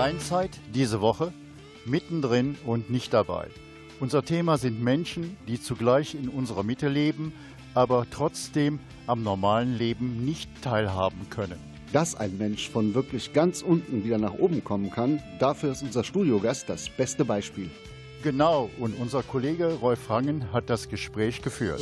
Rheinzeit 0.10 0.50
diese 0.74 1.02
Woche 1.02 1.32
mittendrin 1.86 2.56
und 2.65 2.89
nicht 2.89 3.13
dabei. 3.13 3.48
Unser 4.00 4.26
Thema 4.26 4.58
sind 4.58 4.82
Menschen, 4.82 5.38
die 5.48 5.62
zugleich 5.62 6.15
in 6.15 6.30
unserer 6.30 6.63
Mitte 6.63 6.89
leben, 6.89 7.32
aber 7.76 8.08
trotzdem 8.10 8.80
am 9.06 9.22
normalen 9.22 9.78
Leben 9.78 10.26
nicht 10.26 10.50
teilhaben 10.63 11.30
können. 11.30 11.60
Dass 11.93 12.15
ein 12.15 12.39
Mensch 12.39 12.69
von 12.69 12.95
wirklich 12.95 13.34
ganz 13.34 13.62
unten 13.62 14.04
wieder 14.04 14.17
nach 14.17 14.34
oben 14.34 14.63
kommen 14.63 14.89
kann, 14.89 15.22
dafür 15.38 15.74
ist 15.74 15.84
unser 15.84 16.04
Studiogast 16.04 16.67
das 16.69 16.89
beste 16.89 17.24
Beispiel. 17.24 17.69
Genau, 18.24 18.72
und 18.80 19.00
unser 19.00 19.22
Kollege 19.22 19.76
Rolf 19.76 20.10
Hangen 20.10 20.52
hat 20.52 20.72
das 20.72 20.89
Gespräch 20.89 21.43
geführt. 21.43 21.82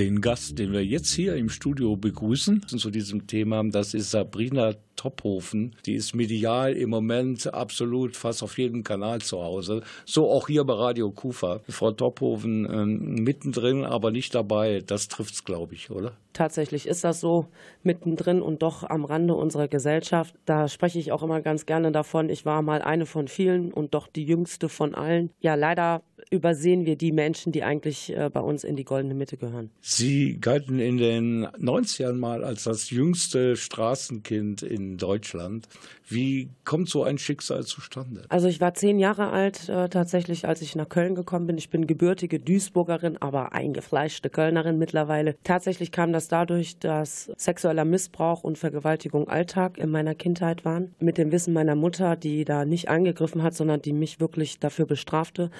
Den 0.00 0.22
Gast, 0.22 0.58
den 0.58 0.72
wir 0.72 0.82
jetzt 0.82 1.12
hier 1.12 1.36
im 1.36 1.50
Studio 1.50 1.94
begrüßen, 1.94 2.66
zu 2.66 2.90
diesem 2.90 3.26
Thema, 3.26 3.62
das 3.68 3.92
ist 3.92 4.12
Sabrina 4.12 4.72
Tophofen. 4.96 5.76
Die 5.86 5.94
ist 5.94 6.14
medial 6.14 6.74
im 6.74 6.90
Moment 6.90 7.52
absolut 7.52 8.16
fast 8.16 8.42
auf 8.42 8.58
jedem 8.58 8.82
Kanal 8.82 9.20
zu 9.20 9.42
Hause. 9.42 9.82
So 10.04 10.28
auch 10.30 10.48
hier 10.48 10.64
bei 10.64 10.74
Radio 10.74 11.10
Kufa. 11.10 11.60
Frau 11.68 11.92
Tophofen 11.92 12.66
ähm, 12.70 13.22
mittendrin, 13.22 13.84
aber 13.84 14.10
nicht 14.10 14.34
dabei. 14.34 14.82
Das 14.86 15.08
trifft's, 15.08 15.44
glaube 15.44 15.74
ich, 15.74 15.90
oder? 15.90 16.12
Tatsächlich 16.32 16.86
ist 16.86 17.02
das 17.02 17.20
so 17.20 17.46
mittendrin 17.82 18.42
und 18.42 18.62
doch 18.62 18.84
am 18.84 19.04
Rande 19.04 19.34
unserer 19.34 19.68
Gesellschaft. 19.68 20.34
Da 20.44 20.68
spreche 20.68 20.98
ich 20.98 21.12
auch 21.12 21.22
immer 21.22 21.40
ganz 21.40 21.66
gerne 21.66 21.92
davon. 21.92 22.28
Ich 22.28 22.44
war 22.44 22.60
mal 22.62 22.82
eine 22.82 23.06
von 23.06 23.26
vielen 23.26 23.72
und 23.72 23.94
doch 23.94 24.06
die 24.06 24.24
jüngste 24.24 24.68
von 24.68 24.94
allen. 24.94 25.30
Ja, 25.40 25.54
leider 25.54 26.02
übersehen 26.30 26.86
wir 26.86 26.96
die 26.96 27.12
Menschen, 27.12 27.52
die 27.52 27.62
eigentlich 27.62 28.14
äh, 28.16 28.30
bei 28.32 28.40
uns 28.40 28.64
in 28.64 28.76
die 28.76 28.84
goldene 28.84 29.14
Mitte 29.14 29.36
gehören. 29.36 29.70
Sie 29.80 30.38
galten 30.40 30.78
in 30.78 30.98
den 30.98 31.46
90ern 31.46 32.14
mal 32.14 32.44
als 32.44 32.64
das 32.64 32.90
jüngste 32.90 33.56
Straßenkind 33.56 34.62
in 34.62 34.96
Deutschland. 34.96 35.68
Wie 36.08 36.50
kommt 36.64 36.88
so 36.88 37.04
ein 37.04 37.18
Schicksal 37.18 37.62
zustande? 37.64 38.24
Also 38.28 38.48
ich 38.48 38.60
war 38.60 38.74
zehn 38.74 38.98
Jahre 38.98 39.30
alt 39.30 39.68
äh, 39.68 39.88
tatsächlich, 39.88 40.48
als 40.48 40.60
ich 40.60 40.74
nach 40.74 40.88
Köln 40.88 41.14
gekommen 41.14 41.46
bin. 41.46 41.56
Ich 41.56 41.70
bin 41.70 41.86
gebürtige 41.86 42.40
Duisburgerin, 42.40 43.16
aber 43.18 43.52
eingefleischte 43.52 44.28
Kölnerin 44.28 44.76
mittlerweile. 44.76 45.36
Tatsächlich 45.44 45.92
kam 45.92 46.12
das 46.12 46.26
dadurch, 46.26 46.78
dass 46.78 47.30
sexueller 47.36 47.84
Missbrauch 47.84 48.42
und 48.42 48.58
Vergewaltigung 48.58 49.28
Alltag 49.28 49.78
in 49.78 49.90
meiner 49.90 50.16
Kindheit 50.16 50.64
waren. 50.64 50.94
Mit 50.98 51.16
dem 51.16 51.30
Wissen 51.30 51.54
meiner 51.54 51.76
Mutter, 51.76 52.16
die 52.16 52.44
da 52.44 52.64
nicht 52.64 52.88
eingegriffen 52.88 53.44
hat, 53.44 53.54
sondern 53.54 53.80
die 53.80 53.92
mich 53.92 54.18
wirklich 54.18 54.58
dafür 54.58 54.86
bestrafte. 54.86 55.50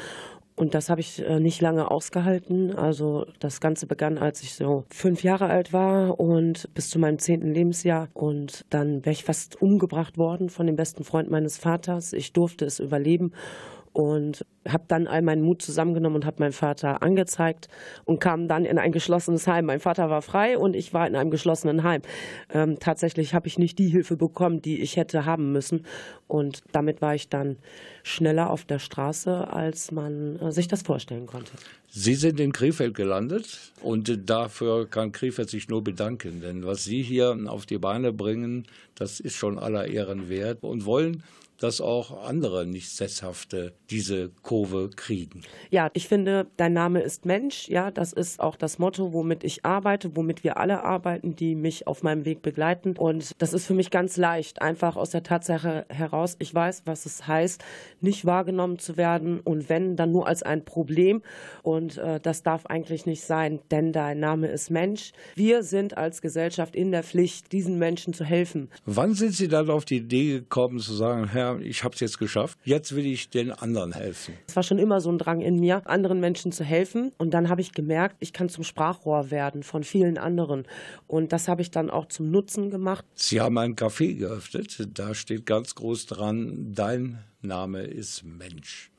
Und 0.60 0.74
das 0.74 0.90
habe 0.90 1.00
ich 1.00 1.24
äh, 1.26 1.40
nicht 1.40 1.62
lange 1.62 1.90
ausgehalten. 1.90 2.76
Also 2.76 3.24
das 3.38 3.62
Ganze 3.62 3.86
begann, 3.86 4.18
als 4.18 4.42
ich 4.42 4.54
so 4.54 4.84
fünf 4.90 5.22
Jahre 5.22 5.46
alt 5.46 5.72
war 5.72 6.20
und 6.20 6.68
bis 6.74 6.90
zu 6.90 6.98
meinem 6.98 7.18
zehnten 7.18 7.54
Lebensjahr. 7.54 8.10
Und 8.12 8.66
dann 8.68 9.02
wäre 9.06 9.12
ich 9.12 9.24
fast 9.24 9.62
umgebracht 9.62 10.18
worden 10.18 10.50
von 10.50 10.66
dem 10.66 10.76
besten 10.76 11.02
Freund 11.02 11.30
meines 11.30 11.56
Vaters. 11.56 12.12
Ich 12.12 12.34
durfte 12.34 12.66
es 12.66 12.78
überleben 12.78 13.32
und 13.92 14.46
habe 14.68 14.84
dann 14.88 15.06
all 15.06 15.22
meinen 15.22 15.42
Mut 15.42 15.62
zusammengenommen 15.62 16.16
und 16.16 16.26
habe 16.26 16.36
meinen 16.40 16.52
Vater 16.52 17.02
angezeigt 17.02 17.68
und 18.04 18.20
kam 18.20 18.46
dann 18.46 18.64
in 18.64 18.78
ein 18.78 18.92
geschlossenes 18.92 19.46
Heim. 19.46 19.66
Mein 19.66 19.80
Vater 19.80 20.10
war 20.10 20.22
frei 20.22 20.58
und 20.58 20.76
ich 20.76 20.92
war 20.94 21.06
in 21.06 21.16
einem 21.16 21.30
geschlossenen 21.30 21.82
Heim. 21.82 22.02
Ähm, 22.52 22.78
tatsächlich 22.78 23.34
habe 23.34 23.48
ich 23.48 23.58
nicht 23.58 23.78
die 23.78 23.88
Hilfe 23.88 24.16
bekommen, 24.16 24.62
die 24.62 24.80
ich 24.80 24.96
hätte 24.96 25.24
haben 25.24 25.52
müssen 25.52 25.86
und 26.28 26.60
damit 26.72 27.02
war 27.02 27.14
ich 27.14 27.28
dann 27.28 27.56
schneller 28.02 28.50
auf 28.50 28.64
der 28.64 28.78
Straße, 28.78 29.52
als 29.52 29.90
man 29.90 30.38
äh, 30.38 30.52
sich 30.52 30.68
das 30.68 30.82
vorstellen 30.82 31.26
konnte. 31.26 31.52
Sie 31.88 32.14
sind 32.14 32.38
in 32.38 32.52
Krefeld 32.52 32.94
gelandet 32.94 33.72
und 33.82 34.30
dafür 34.30 34.88
kann 34.88 35.10
Krefeld 35.10 35.50
sich 35.50 35.68
nur 35.68 35.82
bedanken, 35.82 36.40
denn 36.40 36.64
was 36.64 36.84
Sie 36.84 37.02
hier 37.02 37.36
auf 37.48 37.66
die 37.66 37.78
Beine 37.78 38.12
bringen, 38.12 38.66
das 38.94 39.18
ist 39.18 39.34
schon 39.34 39.58
aller 39.58 39.88
Ehren 39.88 40.28
wert 40.28 40.62
und 40.62 40.84
wollen 40.84 41.24
dass 41.60 41.80
auch 41.80 42.24
andere 42.24 42.66
nicht 42.66 42.90
sesshafte 42.90 43.74
diese 43.90 44.30
Kurve 44.42 44.90
kriegen. 44.96 45.42
Ja, 45.70 45.90
ich 45.92 46.08
finde, 46.08 46.46
dein 46.56 46.72
Name 46.72 47.02
ist 47.02 47.26
Mensch. 47.26 47.68
Ja, 47.68 47.90
das 47.90 48.12
ist 48.12 48.40
auch 48.40 48.56
das 48.56 48.78
Motto, 48.78 49.12
womit 49.12 49.44
ich 49.44 49.64
arbeite, 49.64 50.16
womit 50.16 50.42
wir 50.42 50.56
alle 50.56 50.82
arbeiten, 50.82 51.36
die 51.36 51.54
mich 51.54 51.86
auf 51.86 52.02
meinem 52.02 52.24
Weg 52.24 52.40
begleiten. 52.40 52.96
Und 52.96 53.40
das 53.42 53.52
ist 53.52 53.66
für 53.66 53.74
mich 53.74 53.90
ganz 53.90 54.16
leicht, 54.16 54.62
einfach 54.62 54.96
aus 54.96 55.10
der 55.10 55.22
Tatsache 55.22 55.84
heraus. 55.90 56.36
Ich 56.38 56.54
weiß, 56.54 56.82
was 56.86 57.04
es 57.04 57.26
heißt, 57.26 57.62
nicht 58.00 58.24
wahrgenommen 58.24 58.78
zu 58.78 58.96
werden 58.96 59.40
und 59.40 59.68
wenn, 59.68 59.96
dann 59.96 60.12
nur 60.12 60.26
als 60.26 60.42
ein 60.42 60.64
Problem. 60.64 61.22
Und 61.62 61.98
äh, 61.98 62.20
das 62.20 62.42
darf 62.42 62.66
eigentlich 62.66 63.04
nicht 63.04 63.22
sein, 63.22 63.60
denn 63.70 63.92
dein 63.92 64.18
Name 64.18 64.48
ist 64.48 64.70
Mensch. 64.70 65.12
Wir 65.34 65.62
sind 65.62 65.98
als 65.98 66.22
Gesellschaft 66.22 66.74
in 66.74 66.90
der 66.90 67.02
Pflicht, 67.02 67.52
diesen 67.52 67.78
Menschen 67.78 68.14
zu 68.14 68.24
helfen. 68.24 68.70
Wann 68.86 69.12
sind 69.12 69.34
Sie 69.34 69.48
dann 69.48 69.68
auf 69.68 69.84
die 69.84 69.98
Idee 69.98 70.40
gekommen 70.40 70.78
zu 70.78 70.94
sagen, 70.94 71.28
Herr, 71.28 71.49
ich 71.58 71.84
habe 71.84 71.94
es 71.94 72.00
jetzt 72.00 72.18
geschafft, 72.18 72.58
jetzt 72.64 72.94
will 72.94 73.06
ich 73.06 73.30
den 73.30 73.50
anderen 73.50 73.92
helfen? 73.92 74.34
Es 74.46 74.56
war 74.56 74.62
schon 74.62 74.78
immer 74.78 75.00
so 75.00 75.10
ein 75.10 75.18
Drang 75.18 75.40
in 75.40 75.58
mir, 75.58 75.86
anderen 75.86 76.20
Menschen 76.20 76.52
zu 76.52 76.64
helfen. 76.64 77.12
Und 77.18 77.34
dann 77.34 77.48
habe 77.48 77.60
ich 77.60 77.72
gemerkt, 77.72 78.16
ich 78.20 78.32
kann 78.32 78.48
zum 78.48 78.64
Sprachrohr 78.64 79.30
werden 79.30 79.62
von 79.62 79.84
vielen 79.84 80.18
anderen. 80.18 80.66
Und 81.06 81.32
das 81.32 81.48
habe 81.48 81.62
ich 81.62 81.70
dann 81.70 81.90
auch 81.90 82.06
zum 82.06 82.30
Nutzen 82.30 82.70
gemacht. 82.70 83.04
Sie 83.14 83.40
haben 83.40 83.58
ein 83.58 83.74
Café 83.74 84.14
geöffnet. 84.14 84.88
Da 84.94 85.14
steht 85.14 85.46
ganz 85.46 85.74
groß 85.74 86.06
dran, 86.06 86.72
dein 86.72 87.18
Name 87.42 87.82
ist 87.82 88.24
Mensch. 88.24 88.90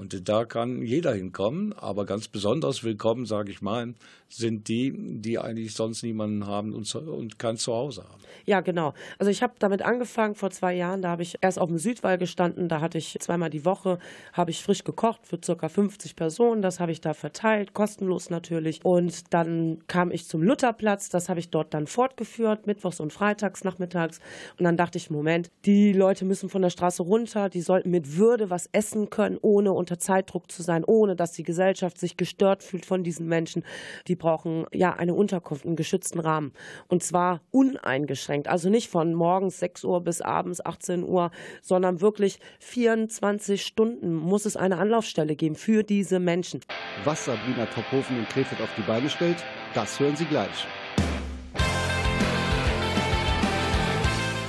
Und 0.00 0.30
da 0.30 0.46
kann 0.46 0.80
jeder 0.80 1.12
hinkommen, 1.12 1.74
aber 1.74 2.06
ganz 2.06 2.26
besonders 2.26 2.82
willkommen, 2.84 3.26
sage 3.26 3.52
ich 3.52 3.60
mal, 3.60 3.92
sind 4.32 4.68
die, 4.68 4.92
die 4.96 5.38
eigentlich 5.38 5.74
sonst 5.74 6.02
niemanden 6.02 6.46
haben 6.46 6.72
und, 6.72 6.92
und 6.94 7.38
kein 7.38 7.56
Zuhause 7.56 8.04
haben. 8.04 8.20
Ja, 8.46 8.60
genau. 8.60 8.94
Also 9.18 9.30
ich 9.30 9.42
habe 9.42 9.54
damit 9.58 9.82
angefangen 9.82 10.34
vor 10.34 10.50
zwei 10.50 10.74
Jahren. 10.74 11.02
Da 11.02 11.10
habe 11.10 11.22
ich 11.22 11.36
erst 11.40 11.58
auf 11.58 11.68
dem 11.68 11.78
Südwall 11.78 12.18
gestanden. 12.18 12.68
Da 12.68 12.80
hatte 12.80 12.98
ich 12.98 13.16
zweimal 13.20 13.50
die 13.50 13.64
Woche 13.64 13.98
habe 14.32 14.50
ich 14.50 14.62
frisch 14.62 14.84
gekocht 14.84 15.26
für 15.26 15.38
circa 15.44 15.68
50 15.68 16.16
Personen. 16.16 16.62
Das 16.62 16.80
habe 16.80 16.92
ich 16.92 17.00
da 17.00 17.14
verteilt, 17.14 17.74
kostenlos 17.74 18.30
natürlich. 18.30 18.80
Und 18.84 19.32
dann 19.34 19.78
kam 19.86 20.10
ich 20.10 20.26
zum 20.26 20.42
Lutherplatz. 20.42 21.08
Das 21.08 21.28
habe 21.28 21.40
ich 21.40 21.50
dort 21.50 21.74
dann 21.74 21.86
fortgeführt, 21.86 22.66
mittwochs 22.66 23.00
und 23.00 23.12
freitags 23.12 23.64
nachmittags. 23.64 24.20
Und 24.58 24.64
dann 24.64 24.76
dachte 24.76 24.98
ich, 24.98 25.10
Moment, 25.10 25.50
die 25.64 25.92
Leute 25.92 26.24
müssen 26.24 26.48
von 26.48 26.62
der 26.62 26.70
Straße 26.70 27.02
runter. 27.02 27.48
Die 27.48 27.60
sollten 27.60 27.90
mit 27.90 28.16
Würde 28.16 28.50
was 28.50 28.68
essen 28.72 29.10
können, 29.10 29.38
ohne 29.42 29.72
unter 29.72 29.98
Zeitdruck 29.98 30.50
zu 30.50 30.62
sein, 30.62 30.84
ohne 30.84 31.16
dass 31.16 31.32
die 31.32 31.42
Gesellschaft 31.42 31.98
sich 31.98 32.16
gestört 32.16 32.62
fühlt 32.62 32.86
von 32.86 33.02
diesen 33.02 33.26
Menschen. 33.26 33.64
Die 34.08 34.16
brauchen 34.20 34.66
ja 34.72 34.92
eine 34.92 35.14
Unterkunft, 35.14 35.66
einen 35.66 35.74
geschützten 35.74 36.20
Rahmen. 36.20 36.52
Und 36.86 37.02
zwar 37.02 37.40
uneingeschränkt. 37.50 38.46
Also 38.46 38.70
nicht 38.70 38.88
von 38.88 39.14
morgens 39.14 39.58
6 39.58 39.82
Uhr 39.82 40.00
bis 40.00 40.20
abends 40.20 40.64
18 40.64 41.02
Uhr, 41.02 41.32
sondern 41.60 42.00
wirklich 42.00 42.38
24 42.60 43.66
Stunden 43.66 44.14
muss 44.14 44.46
es 44.46 44.56
eine 44.56 44.78
Anlaufstelle 44.78 45.34
geben 45.34 45.56
für 45.56 45.82
diese 45.82 46.20
Menschen. 46.20 46.60
Was 47.02 47.24
Sabrina 47.24 47.66
Tophofen 47.66 48.18
in 48.18 48.24
Krefeld 48.26 48.62
auf 48.62 48.70
die 48.76 48.82
Beine 48.82 49.10
stellt, 49.10 49.38
das 49.74 49.98
hören 49.98 50.14
Sie 50.14 50.26
gleich. 50.26 50.68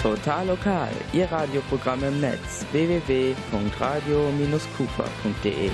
Total 0.01 0.47
lokal, 0.47 0.89
Ihr 1.13 1.31
Radioprogramm 1.31 2.03
im 2.03 2.19
Netz 2.21 2.65
www.radio-kufa.de. 2.71 5.69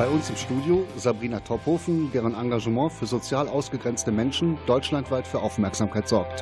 Bei 0.00 0.08
uns 0.08 0.30
im 0.30 0.36
Studio 0.36 0.86
Sabrina 0.96 1.40
Tophofen, 1.40 2.10
deren 2.10 2.34
Engagement 2.34 2.90
für 2.90 3.04
sozial 3.04 3.46
ausgegrenzte 3.48 4.10
Menschen 4.10 4.56
deutschlandweit 4.66 5.26
für 5.26 5.42
Aufmerksamkeit 5.42 6.08
sorgt. 6.08 6.40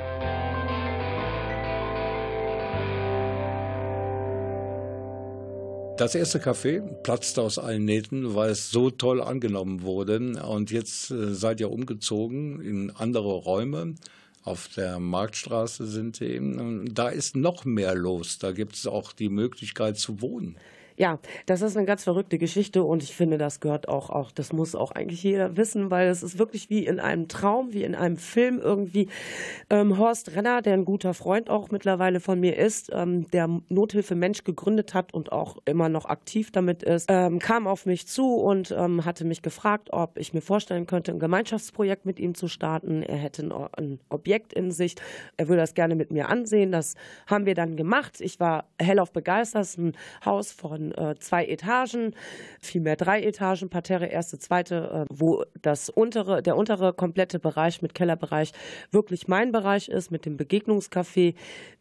Das 5.99 6.15
erste 6.15 6.39
Café 6.39 6.83
platzte 7.03 7.43
aus 7.43 7.59
allen 7.59 7.85
Nähten, 7.85 8.37
weil 8.37 8.51
es 8.51 8.71
so 8.71 8.93
toll 8.93 9.21
angenommen 9.21 9.83
wurde. 9.83 10.41
Und 10.41 10.71
jetzt 10.71 11.11
äh, 11.11 11.35
seid 11.35 11.59
ihr 11.59 11.73
umgezogen 11.73 12.61
in 12.61 12.93
andere 12.93 13.33
Räume. 13.33 13.97
Auf 14.45 14.69
der 14.77 15.01
Marktstraße 15.01 15.85
sind 15.89 16.21
ihr. 16.21 16.41
Da 16.93 17.09
ist 17.09 17.35
noch 17.35 17.65
mehr 17.65 17.97
los. 17.97 18.39
Da 18.39 18.53
gibt 18.53 18.77
es 18.77 18.87
auch 18.87 19.13
die 19.13 19.29
Möglichkeit 19.29 19.99
zu 19.99 20.21
wohnen. 20.21 20.57
Ja, 20.99 21.21
das 21.47 21.63
ist 21.63 21.77
eine 21.77 21.87
ganz 21.87 22.03
verrückte 22.03 22.39
Geschichte 22.39 22.83
und 22.83 23.05
ich 23.05 23.15
finde, 23.15 23.39
das 23.39 23.61
gehört 23.61 23.89
auch, 23.89 24.11
auch, 24.11 24.33
das 24.33 24.53
muss 24.53 24.75
auch 24.75 24.91
eigentlich 24.91 25.23
jeder 25.23 25.57
wissen, 25.57 25.93
weil 25.93 26.09
es 26.09 26.25
ist 26.25 26.41
wirklich 26.41 26.71
wie 26.71 26.85
in 26.85 26.99
einem 26.99 27.29
Traum, 27.29 27.73
wie 27.73 27.85
in 27.85 27.95
einem 27.95 28.17
Film 28.17 28.59
irgendwie. 28.59 29.07
Ähm, 29.71 29.97
Horst 29.97 30.35
Renner, 30.35 30.61
der 30.61 30.75
ein 30.75 30.85
guter 30.85 31.15
Freund 31.15 31.51
auch 31.51 31.71
mittlerweile 31.71 32.19
von 32.19 32.41
mir 32.41 32.57
ist, 32.57 32.91
ähm, 32.93 33.31
der 33.31 33.49
Nothilfe 33.69 34.17
Mensch 34.17 34.43
gegründet 34.43 34.93
hat 34.93 35.15
und 35.15 35.31
auch 35.31 35.59
immer 35.67 35.89
noch 35.89 36.07
aktiv 36.07 36.51
damit 36.51 36.83
ist, 36.83 37.07
ähm, 37.09 37.39
kam 37.39 37.69
auf 37.69 37.87
mich 37.87 38.09
zu 38.09 38.35
und 38.35 38.75
ähm, 38.77 39.05
hatte 39.05 39.25
mich 39.25 39.43
gefragt, 39.43 39.91
ob 39.93 40.19
ich 40.19 40.35
mir 40.35 40.41
vorstellen 40.41 40.87
könnte, 40.87 41.13
ein 41.13 41.21
Gemeinschaftsprojekt 41.21 42.07
mit 42.07 42.19
ihm 42.19 42.35
zu 42.35 42.49
starten. 42.49 43.05
Er 43.05 43.19
hätte 43.19 43.43
ein, 43.43 43.53
ein 43.53 44.01
Objekt 44.09 44.53
in 44.53 44.73
Sicht. 44.73 45.01
Er 45.37 45.47
würde 45.47 45.61
das 45.61 45.75
gerne 45.75 45.95
mit 45.95 46.11
mir 46.11 46.29
ansehen. 46.29 46.73
Das 46.73 46.97
haben 47.29 47.47
wir 47.47 47.55
dann 47.55 47.77
gemacht. 47.77 48.21
Ich 48.21 48.41
war 48.41 48.65
hellauf 48.81 49.13
begeistert. 49.13 49.79
Ein 49.79 49.93
Haus 50.25 50.51
von 50.51 50.88
äh, 50.93 51.15
zwei 51.19 51.47
Etagen, 51.47 52.15
vielmehr 52.61 52.97
drei 52.97 53.23
Etagen, 53.23 53.69
Parterre, 53.69 54.07
erste, 54.07 54.39
zweite, 54.39 55.07
äh, 55.09 55.15
wo 55.15 55.45
das 55.61 55.89
untere, 55.89 56.43
der 56.43 56.57
untere 56.57 56.93
komplette 56.93 57.39
Bereich 57.39 57.83
mit 57.83 57.95
Kellerbereich 57.95 58.53
wirklich 58.91 59.29
mein 59.29 59.53
Bereich 59.53 59.89
ist, 59.89 60.11
mit 60.11 60.27
dem 60.27 60.37
Begegnungscafé. 60.37 61.35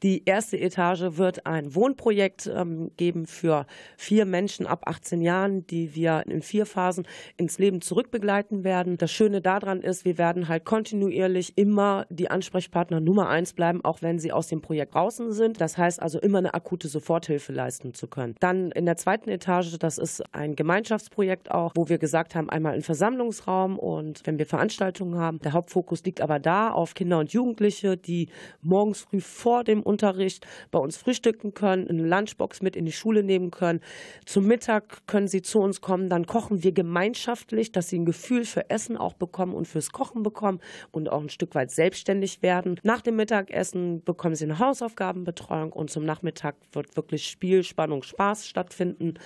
Die 0.03 0.23
erste 0.25 0.59
Etage 0.59 1.17
wird 1.17 1.45
ein 1.45 1.75
Wohnprojekt 1.75 2.47
ähm, 2.53 2.91
geben 2.97 3.25
für 3.25 3.65
vier 3.97 4.25
Menschen 4.25 4.67
ab 4.67 4.83
18 4.85 5.21
Jahren, 5.21 5.65
die 5.67 5.95
wir 5.95 6.23
in 6.27 6.41
vier 6.41 6.65
Phasen 6.65 7.07
ins 7.37 7.59
Leben 7.59 7.81
zurückbegleiten 7.81 8.63
werden. 8.63 8.97
Das 8.97 9.11
Schöne 9.11 9.41
daran 9.41 9.81
ist, 9.81 10.05
wir 10.05 10.17
werden 10.17 10.47
halt 10.47 10.65
kontinuierlich 10.65 11.57
immer 11.57 12.05
die 12.09 12.29
Ansprechpartner 12.29 12.99
Nummer 12.99 13.29
eins 13.29 13.53
bleiben, 13.53 13.83
auch 13.83 14.01
wenn 14.01 14.19
sie 14.19 14.31
aus 14.31 14.47
dem 14.47 14.61
Projekt 14.61 14.93
draußen 14.93 15.31
sind. 15.31 15.61
Das 15.61 15.77
heißt 15.77 16.01
also 16.01 16.19
immer 16.19 16.39
eine 16.39 16.53
akute 16.53 16.87
Soforthilfe 16.87 17.53
leisten 17.53 17.93
zu 17.93 18.07
können. 18.07 18.35
Dann 18.39 18.71
in 18.71 18.85
der 18.85 18.96
zweiten 18.97 19.29
Etage, 19.29 19.77
das 19.79 19.97
ist 19.97 20.23
ein 20.33 20.55
Gemeinschaftsprojekt 20.55 21.51
auch, 21.51 21.71
wo 21.75 21.89
wir 21.89 21.97
gesagt 21.97 22.35
haben, 22.35 22.49
einmal 22.49 22.73
ein 22.73 22.81
Versammlungsraum 22.81 23.77
und 23.77 24.21
wenn 24.25 24.37
wir 24.37 24.45
Veranstaltungen 24.45 25.17
haben. 25.19 25.39
Der 25.39 25.53
Hauptfokus 25.53 26.03
liegt 26.03 26.21
aber 26.21 26.39
da 26.39 26.71
auf 26.71 26.93
Kinder 26.93 27.19
und 27.19 27.31
Jugendliche, 27.31 27.97
die 27.97 28.29
morgens 28.61 29.01
früh 29.01 29.21
vor 29.21 29.63
dem 29.63 29.83
Unterricht 29.83 30.45
bei 30.71 30.79
uns 30.79 30.97
frühstücken 30.97 31.53
können, 31.53 31.87
eine 31.87 32.07
Lunchbox 32.07 32.61
mit 32.61 32.75
in 32.75 32.85
die 32.85 32.91
Schule 32.91 33.23
nehmen 33.23 33.51
können. 33.51 33.81
Zum 34.25 34.45
Mittag 34.47 35.05
können 35.07 35.27
sie 35.27 35.41
zu 35.41 35.59
uns 35.59 35.81
kommen, 35.81 36.09
dann 36.09 36.25
kochen 36.25 36.63
wir 36.63 36.71
gemeinschaftlich, 36.71 37.71
dass 37.71 37.89
sie 37.89 37.99
ein 37.99 38.05
Gefühl 38.05 38.45
für 38.45 38.69
Essen 38.69 38.97
auch 38.97 39.13
bekommen 39.13 39.53
und 39.53 39.67
fürs 39.67 39.91
Kochen 39.91 40.23
bekommen 40.23 40.59
und 40.91 41.09
auch 41.09 41.21
ein 41.21 41.29
Stück 41.29 41.55
weit 41.55 41.71
selbstständig 41.71 42.41
werden. 42.41 42.79
Nach 42.83 43.01
dem 43.01 43.15
Mittagessen 43.15 44.03
bekommen 44.03 44.35
sie 44.35 44.45
eine 44.45 44.59
Hausaufgabenbetreuung 44.59 45.71
und 45.71 45.89
zum 45.89 46.03
Nachmittag 46.03 46.55
wird 46.71 46.95
wirklich 46.95 47.27
Spiel, 47.27 47.63
Spannung, 47.63 48.03
Spaß 48.03 48.47
stattfinden 48.47 48.86
finden. 48.95 49.19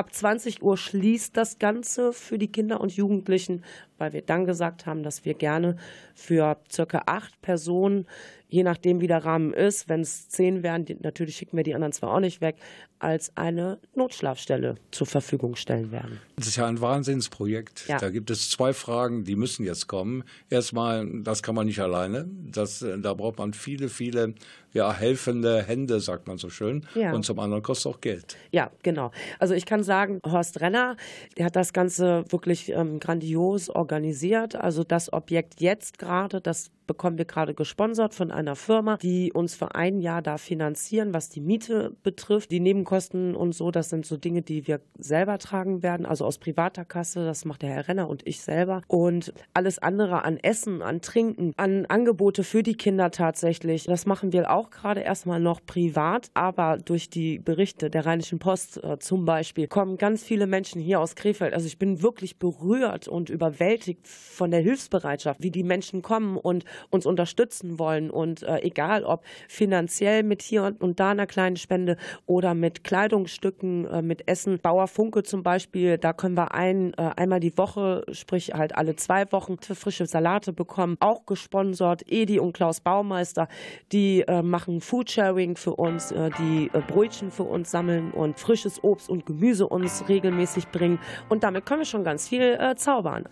Ab 0.00 0.14
20 0.14 0.62
Uhr 0.62 0.78
schließt 0.78 1.36
das 1.36 1.58
Ganze 1.58 2.14
für 2.14 2.38
die 2.38 2.50
Kinder 2.50 2.80
und 2.80 2.90
Jugendlichen, 2.90 3.62
weil 3.98 4.14
wir 4.14 4.22
dann 4.22 4.46
gesagt 4.46 4.86
haben, 4.86 5.02
dass 5.02 5.26
wir 5.26 5.34
gerne 5.34 5.76
für 6.14 6.56
circa 6.70 7.02
acht 7.04 7.42
Personen 7.42 8.06
je 8.50 8.64
nachdem, 8.64 9.00
wie 9.00 9.06
der 9.06 9.24
Rahmen 9.24 9.54
ist, 9.54 9.88
wenn 9.88 10.00
es 10.00 10.28
zehn 10.28 10.62
wären, 10.62 10.84
natürlich 11.00 11.36
schicken 11.36 11.56
wir 11.56 11.64
die 11.64 11.74
anderen 11.74 11.92
zwar 11.92 12.12
auch 12.12 12.20
nicht 12.20 12.40
weg, 12.40 12.56
als 12.98 13.34
eine 13.36 13.78
Notschlafstelle 13.94 14.74
zur 14.90 15.06
Verfügung 15.06 15.56
stellen 15.56 15.90
werden. 15.90 16.20
Das 16.36 16.48
ist 16.48 16.56
ja 16.56 16.66
ein 16.66 16.80
Wahnsinnsprojekt. 16.80 17.86
Ja. 17.88 17.98
Da 17.98 18.10
gibt 18.10 18.30
es 18.30 18.50
zwei 18.50 18.74
Fragen, 18.74 19.24
die 19.24 19.36
müssen 19.36 19.64
jetzt 19.64 19.86
kommen. 19.86 20.24
Erstmal, 20.50 21.06
das 21.22 21.42
kann 21.42 21.54
man 21.54 21.66
nicht 21.66 21.80
alleine. 21.80 22.28
Das, 22.28 22.84
da 22.98 23.14
braucht 23.14 23.38
man 23.38 23.54
viele, 23.54 23.88
viele 23.88 24.34
ja, 24.72 24.92
helfende 24.92 25.62
Hände, 25.62 26.00
sagt 26.00 26.28
man 26.28 26.36
so 26.36 26.50
schön. 26.50 26.86
Ja. 26.94 27.12
Und 27.12 27.24
zum 27.24 27.38
anderen 27.38 27.62
kostet 27.62 27.92
auch 27.92 28.00
Geld. 28.00 28.36
Ja, 28.50 28.70
genau. 28.82 29.12
Also 29.38 29.54
ich 29.54 29.64
kann 29.64 29.82
sagen, 29.90 30.20
Horst 30.24 30.60
Renner, 30.60 30.96
der 31.36 31.46
hat 31.46 31.56
das 31.56 31.72
Ganze 31.72 32.24
wirklich 32.28 32.70
ähm, 32.70 33.00
grandios 33.00 33.68
organisiert. 33.70 34.54
Also 34.54 34.84
das 34.84 35.12
Objekt 35.12 35.60
jetzt 35.60 35.98
gerade, 35.98 36.40
das 36.40 36.70
bekommen 36.90 37.18
wir 37.18 37.24
gerade 37.24 37.54
gesponsert 37.54 38.14
von 38.14 38.32
einer 38.32 38.56
Firma, 38.56 38.96
die 38.96 39.32
uns 39.32 39.54
für 39.54 39.76
ein 39.76 40.00
Jahr 40.00 40.22
da 40.22 40.38
finanzieren, 40.38 41.14
was 41.14 41.28
die 41.28 41.40
Miete 41.40 41.94
betrifft. 42.02 42.50
Die 42.50 42.58
Nebenkosten 42.58 43.36
und 43.36 43.54
so, 43.54 43.70
das 43.70 43.90
sind 43.90 44.04
so 44.04 44.16
Dinge, 44.16 44.42
die 44.42 44.66
wir 44.66 44.80
selber 44.98 45.38
tragen 45.38 45.84
werden, 45.84 46.04
also 46.04 46.24
aus 46.24 46.38
privater 46.38 46.84
Kasse. 46.84 47.24
Das 47.24 47.44
macht 47.44 47.62
der 47.62 47.70
Herr 47.70 47.86
Renner 47.86 48.08
und 48.08 48.26
ich 48.26 48.40
selber. 48.40 48.82
Und 48.88 49.32
alles 49.54 49.78
andere 49.78 50.24
an 50.24 50.36
Essen, 50.38 50.82
an 50.82 51.00
Trinken, 51.00 51.52
an 51.56 51.86
Angebote 51.86 52.42
für 52.42 52.64
die 52.64 52.74
Kinder 52.74 53.12
tatsächlich, 53.12 53.84
das 53.84 54.04
machen 54.04 54.32
wir 54.32 54.50
auch 54.50 54.70
gerade 54.70 55.02
erstmal 55.02 55.38
noch 55.38 55.64
privat. 55.64 56.32
Aber 56.34 56.76
durch 56.76 57.08
die 57.08 57.38
Berichte 57.38 57.88
der 57.88 58.04
Rheinischen 58.04 58.40
Post 58.40 58.82
äh, 58.82 58.98
zum 58.98 59.26
Beispiel 59.26 59.68
kommen 59.68 59.96
ganz 59.96 60.24
viele 60.24 60.48
Menschen 60.48 60.80
hier 60.80 60.98
aus 60.98 61.14
Krefeld. 61.14 61.54
Also 61.54 61.68
ich 61.68 61.78
bin 61.78 62.02
wirklich 62.02 62.40
berührt 62.40 63.06
und 63.06 63.30
überwältigt 63.30 64.08
von 64.08 64.50
der 64.50 64.60
Hilfsbereitschaft, 64.60 65.40
wie 65.40 65.52
die 65.52 65.62
Menschen 65.62 66.02
kommen 66.02 66.36
und 66.36 66.64
uns 66.90 67.06
unterstützen 67.06 67.78
wollen. 67.78 68.10
Und 68.10 68.42
äh, 68.42 68.60
egal 68.62 69.04
ob 69.04 69.24
finanziell 69.48 70.22
mit 70.22 70.42
hier 70.42 70.74
und, 70.78 71.00
da 71.00 71.10
einer 71.10 71.26
kleinen 71.26 71.56
Spende 71.56 71.96
oder 72.26 72.54
mit 72.54 72.84
Kleidungsstücken, 72.84 73.86
äh, 73.86 74.02
mit 74.02 74.28
Essen. 74.28 74.58
Bauer 74.58 74.88
Funke 74.88 75.22
zum 75.22 75.42
Beispiel, 75.42 75.98
da 75.98 76.12
können 76.12 76.36
wir 76.36 76.54
ein, 76.54 76.92
äh, 76.94 77.10
einmal 77.16 77.40
die 77.40 77.56
Woche, 77.56 78.04
sprich 78.12 78.52
halt 78.54 78.76
alle 78.76 78.96
zwei 78.96 79.30
Wochen, 79.32 79.56
frische 79.58 80.06
Salate 80.06 80.52
bekommen. 80.52 80.96
Auch 81.00 81.26
gesponsert. 81.26 82.02
Edi 82.06 82.38
und 82.38 82.52
Klaus 82.52 82.80
Baumeister, 82.80 83.48
die 83.92 84.22
äh, 84.22 84.42
machen 84.42 84.80
Foodsharing 84.80 85.56
für 85.56 85.74
uns, 85.74 86.12
äh, 86.12 86.30
die 86.38 86.70
äh, 86.72 86.80
Brötchen 86.80 87.30
für 87.30 87.44
uns 87.44 87.70
sammeln 87.70 88.10
und 88.12 88.38
frisches 88.38 88.82
Obst 88.82 89.08
und 89.08 89.26
Gemüse 89.26 89.66
uns 89.66 90.08
regelmäßig 90.08 90.68
bringen. 90.68 90.98
Und 91.28 91.42
damit 91.42 91.66
können 91.66 91.80
wir 91.80 91.86
schon 91.86 92.04
ganz 92.04 92.28
viel 92.28 92.58
zaubern. 92.76 93.28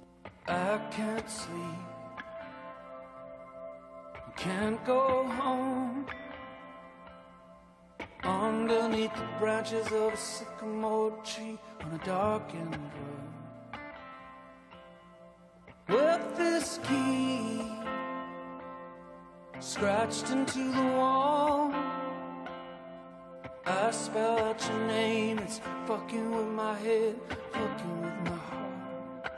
I 0.48 0.78
can't 0.90 1.28
sleep. 1.28 1.87
Can't 4.38 4.84
go 4.84 5.24
home. 5.24 6.06
Underneath 8.22 9.12
the 9.12 9.26
branches 9.40 9.86
of 9.88 10.12
a 10.12 10.16
sycamore 10.16 11.10
tree 11.24 11.58
on 11.82 12.00
a 12.00 12.04
darkened 12.06 12.78
road. 12.94 13.28
With 15.88 16.36
this 16.36 16.78
key 16.84 17.62
scratched 19.58 20.30
into 20.30 20.70
the 20.70 20.86
wall. 20.96 21.74
I 23.66 23.90
spell 23.90 24.38
out 24.38 24.64
your 24.68 24.86
name, 24.86 25.40
it's 25.40 25.60
fucking 25.86 26.30
with 26.30 26.46
my 26.46 26.74
head, 26.74 27.16
fucking 27.52 28.02
with 28.02 28.18
my 28.30 28.38
heart. 28.50 29.32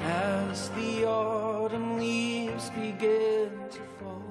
As 0.00 0.68
the 0.70 1.06
autumn 1.06 1.98
leaves 1.98 2.37
begin 2.66 3.50
to 3.70 3.78
fall, 3.98 4.22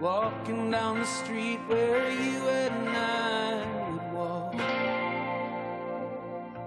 walking 0.00 0.72
down 0.72 0.98
the 0.98 1.06
street 1.06 1.60
where 1.68 2.10
you 2.10 2.48
and 2.48 2.88
I 2.88 3.64
would 3.90 4.12
walk, 4.12 4.54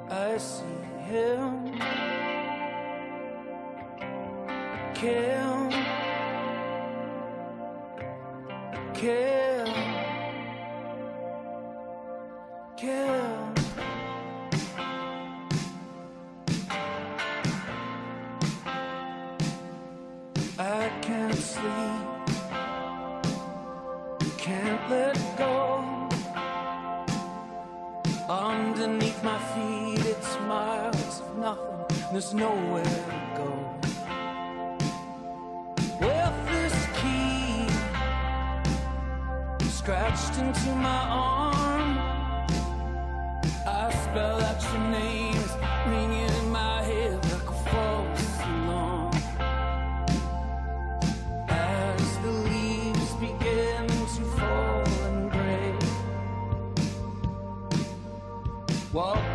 I 0.10 0.38
see 0.38 0.64
him, 1.12 1.78
Kim, 4.94 5.70
Kim. 8.94 9.41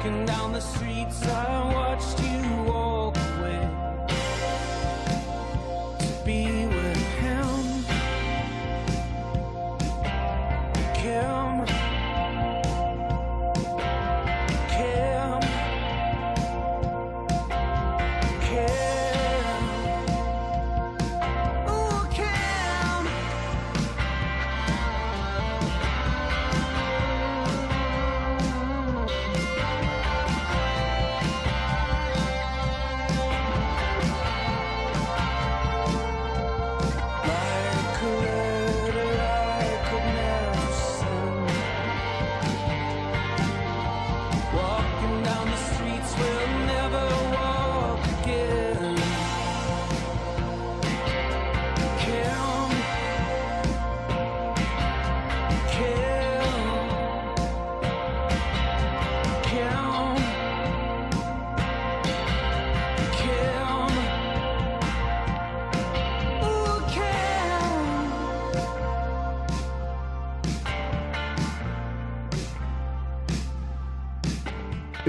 Walking 0.07 0.27
down 0.27 0.53
the 0.53 0.61
streets, 0.61 1.76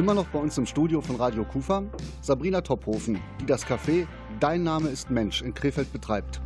Immer 0.08 0.14
noch 0.14 0.28
bei 0.28 0.40
uns 0.40 0.58
im 0.58 0.66
Studio 0.66 1.02
von 1.02 1.18
Radio 1.18 1.44
Kufa 1.44 1.84
Sabrina 2.22 2.62
Tophofen, 2.62 3.20
die 3.42 3.46
das 3.46 3.68
Café 3.68 4.08
Dein 4.40 4.64
Name 4.64 4.88
ist 4.88 5.10
Mensch 5.10 5.42
in 5.42 5.54
Krefeld 5.54 5.92
betreibt. 5.92 6.40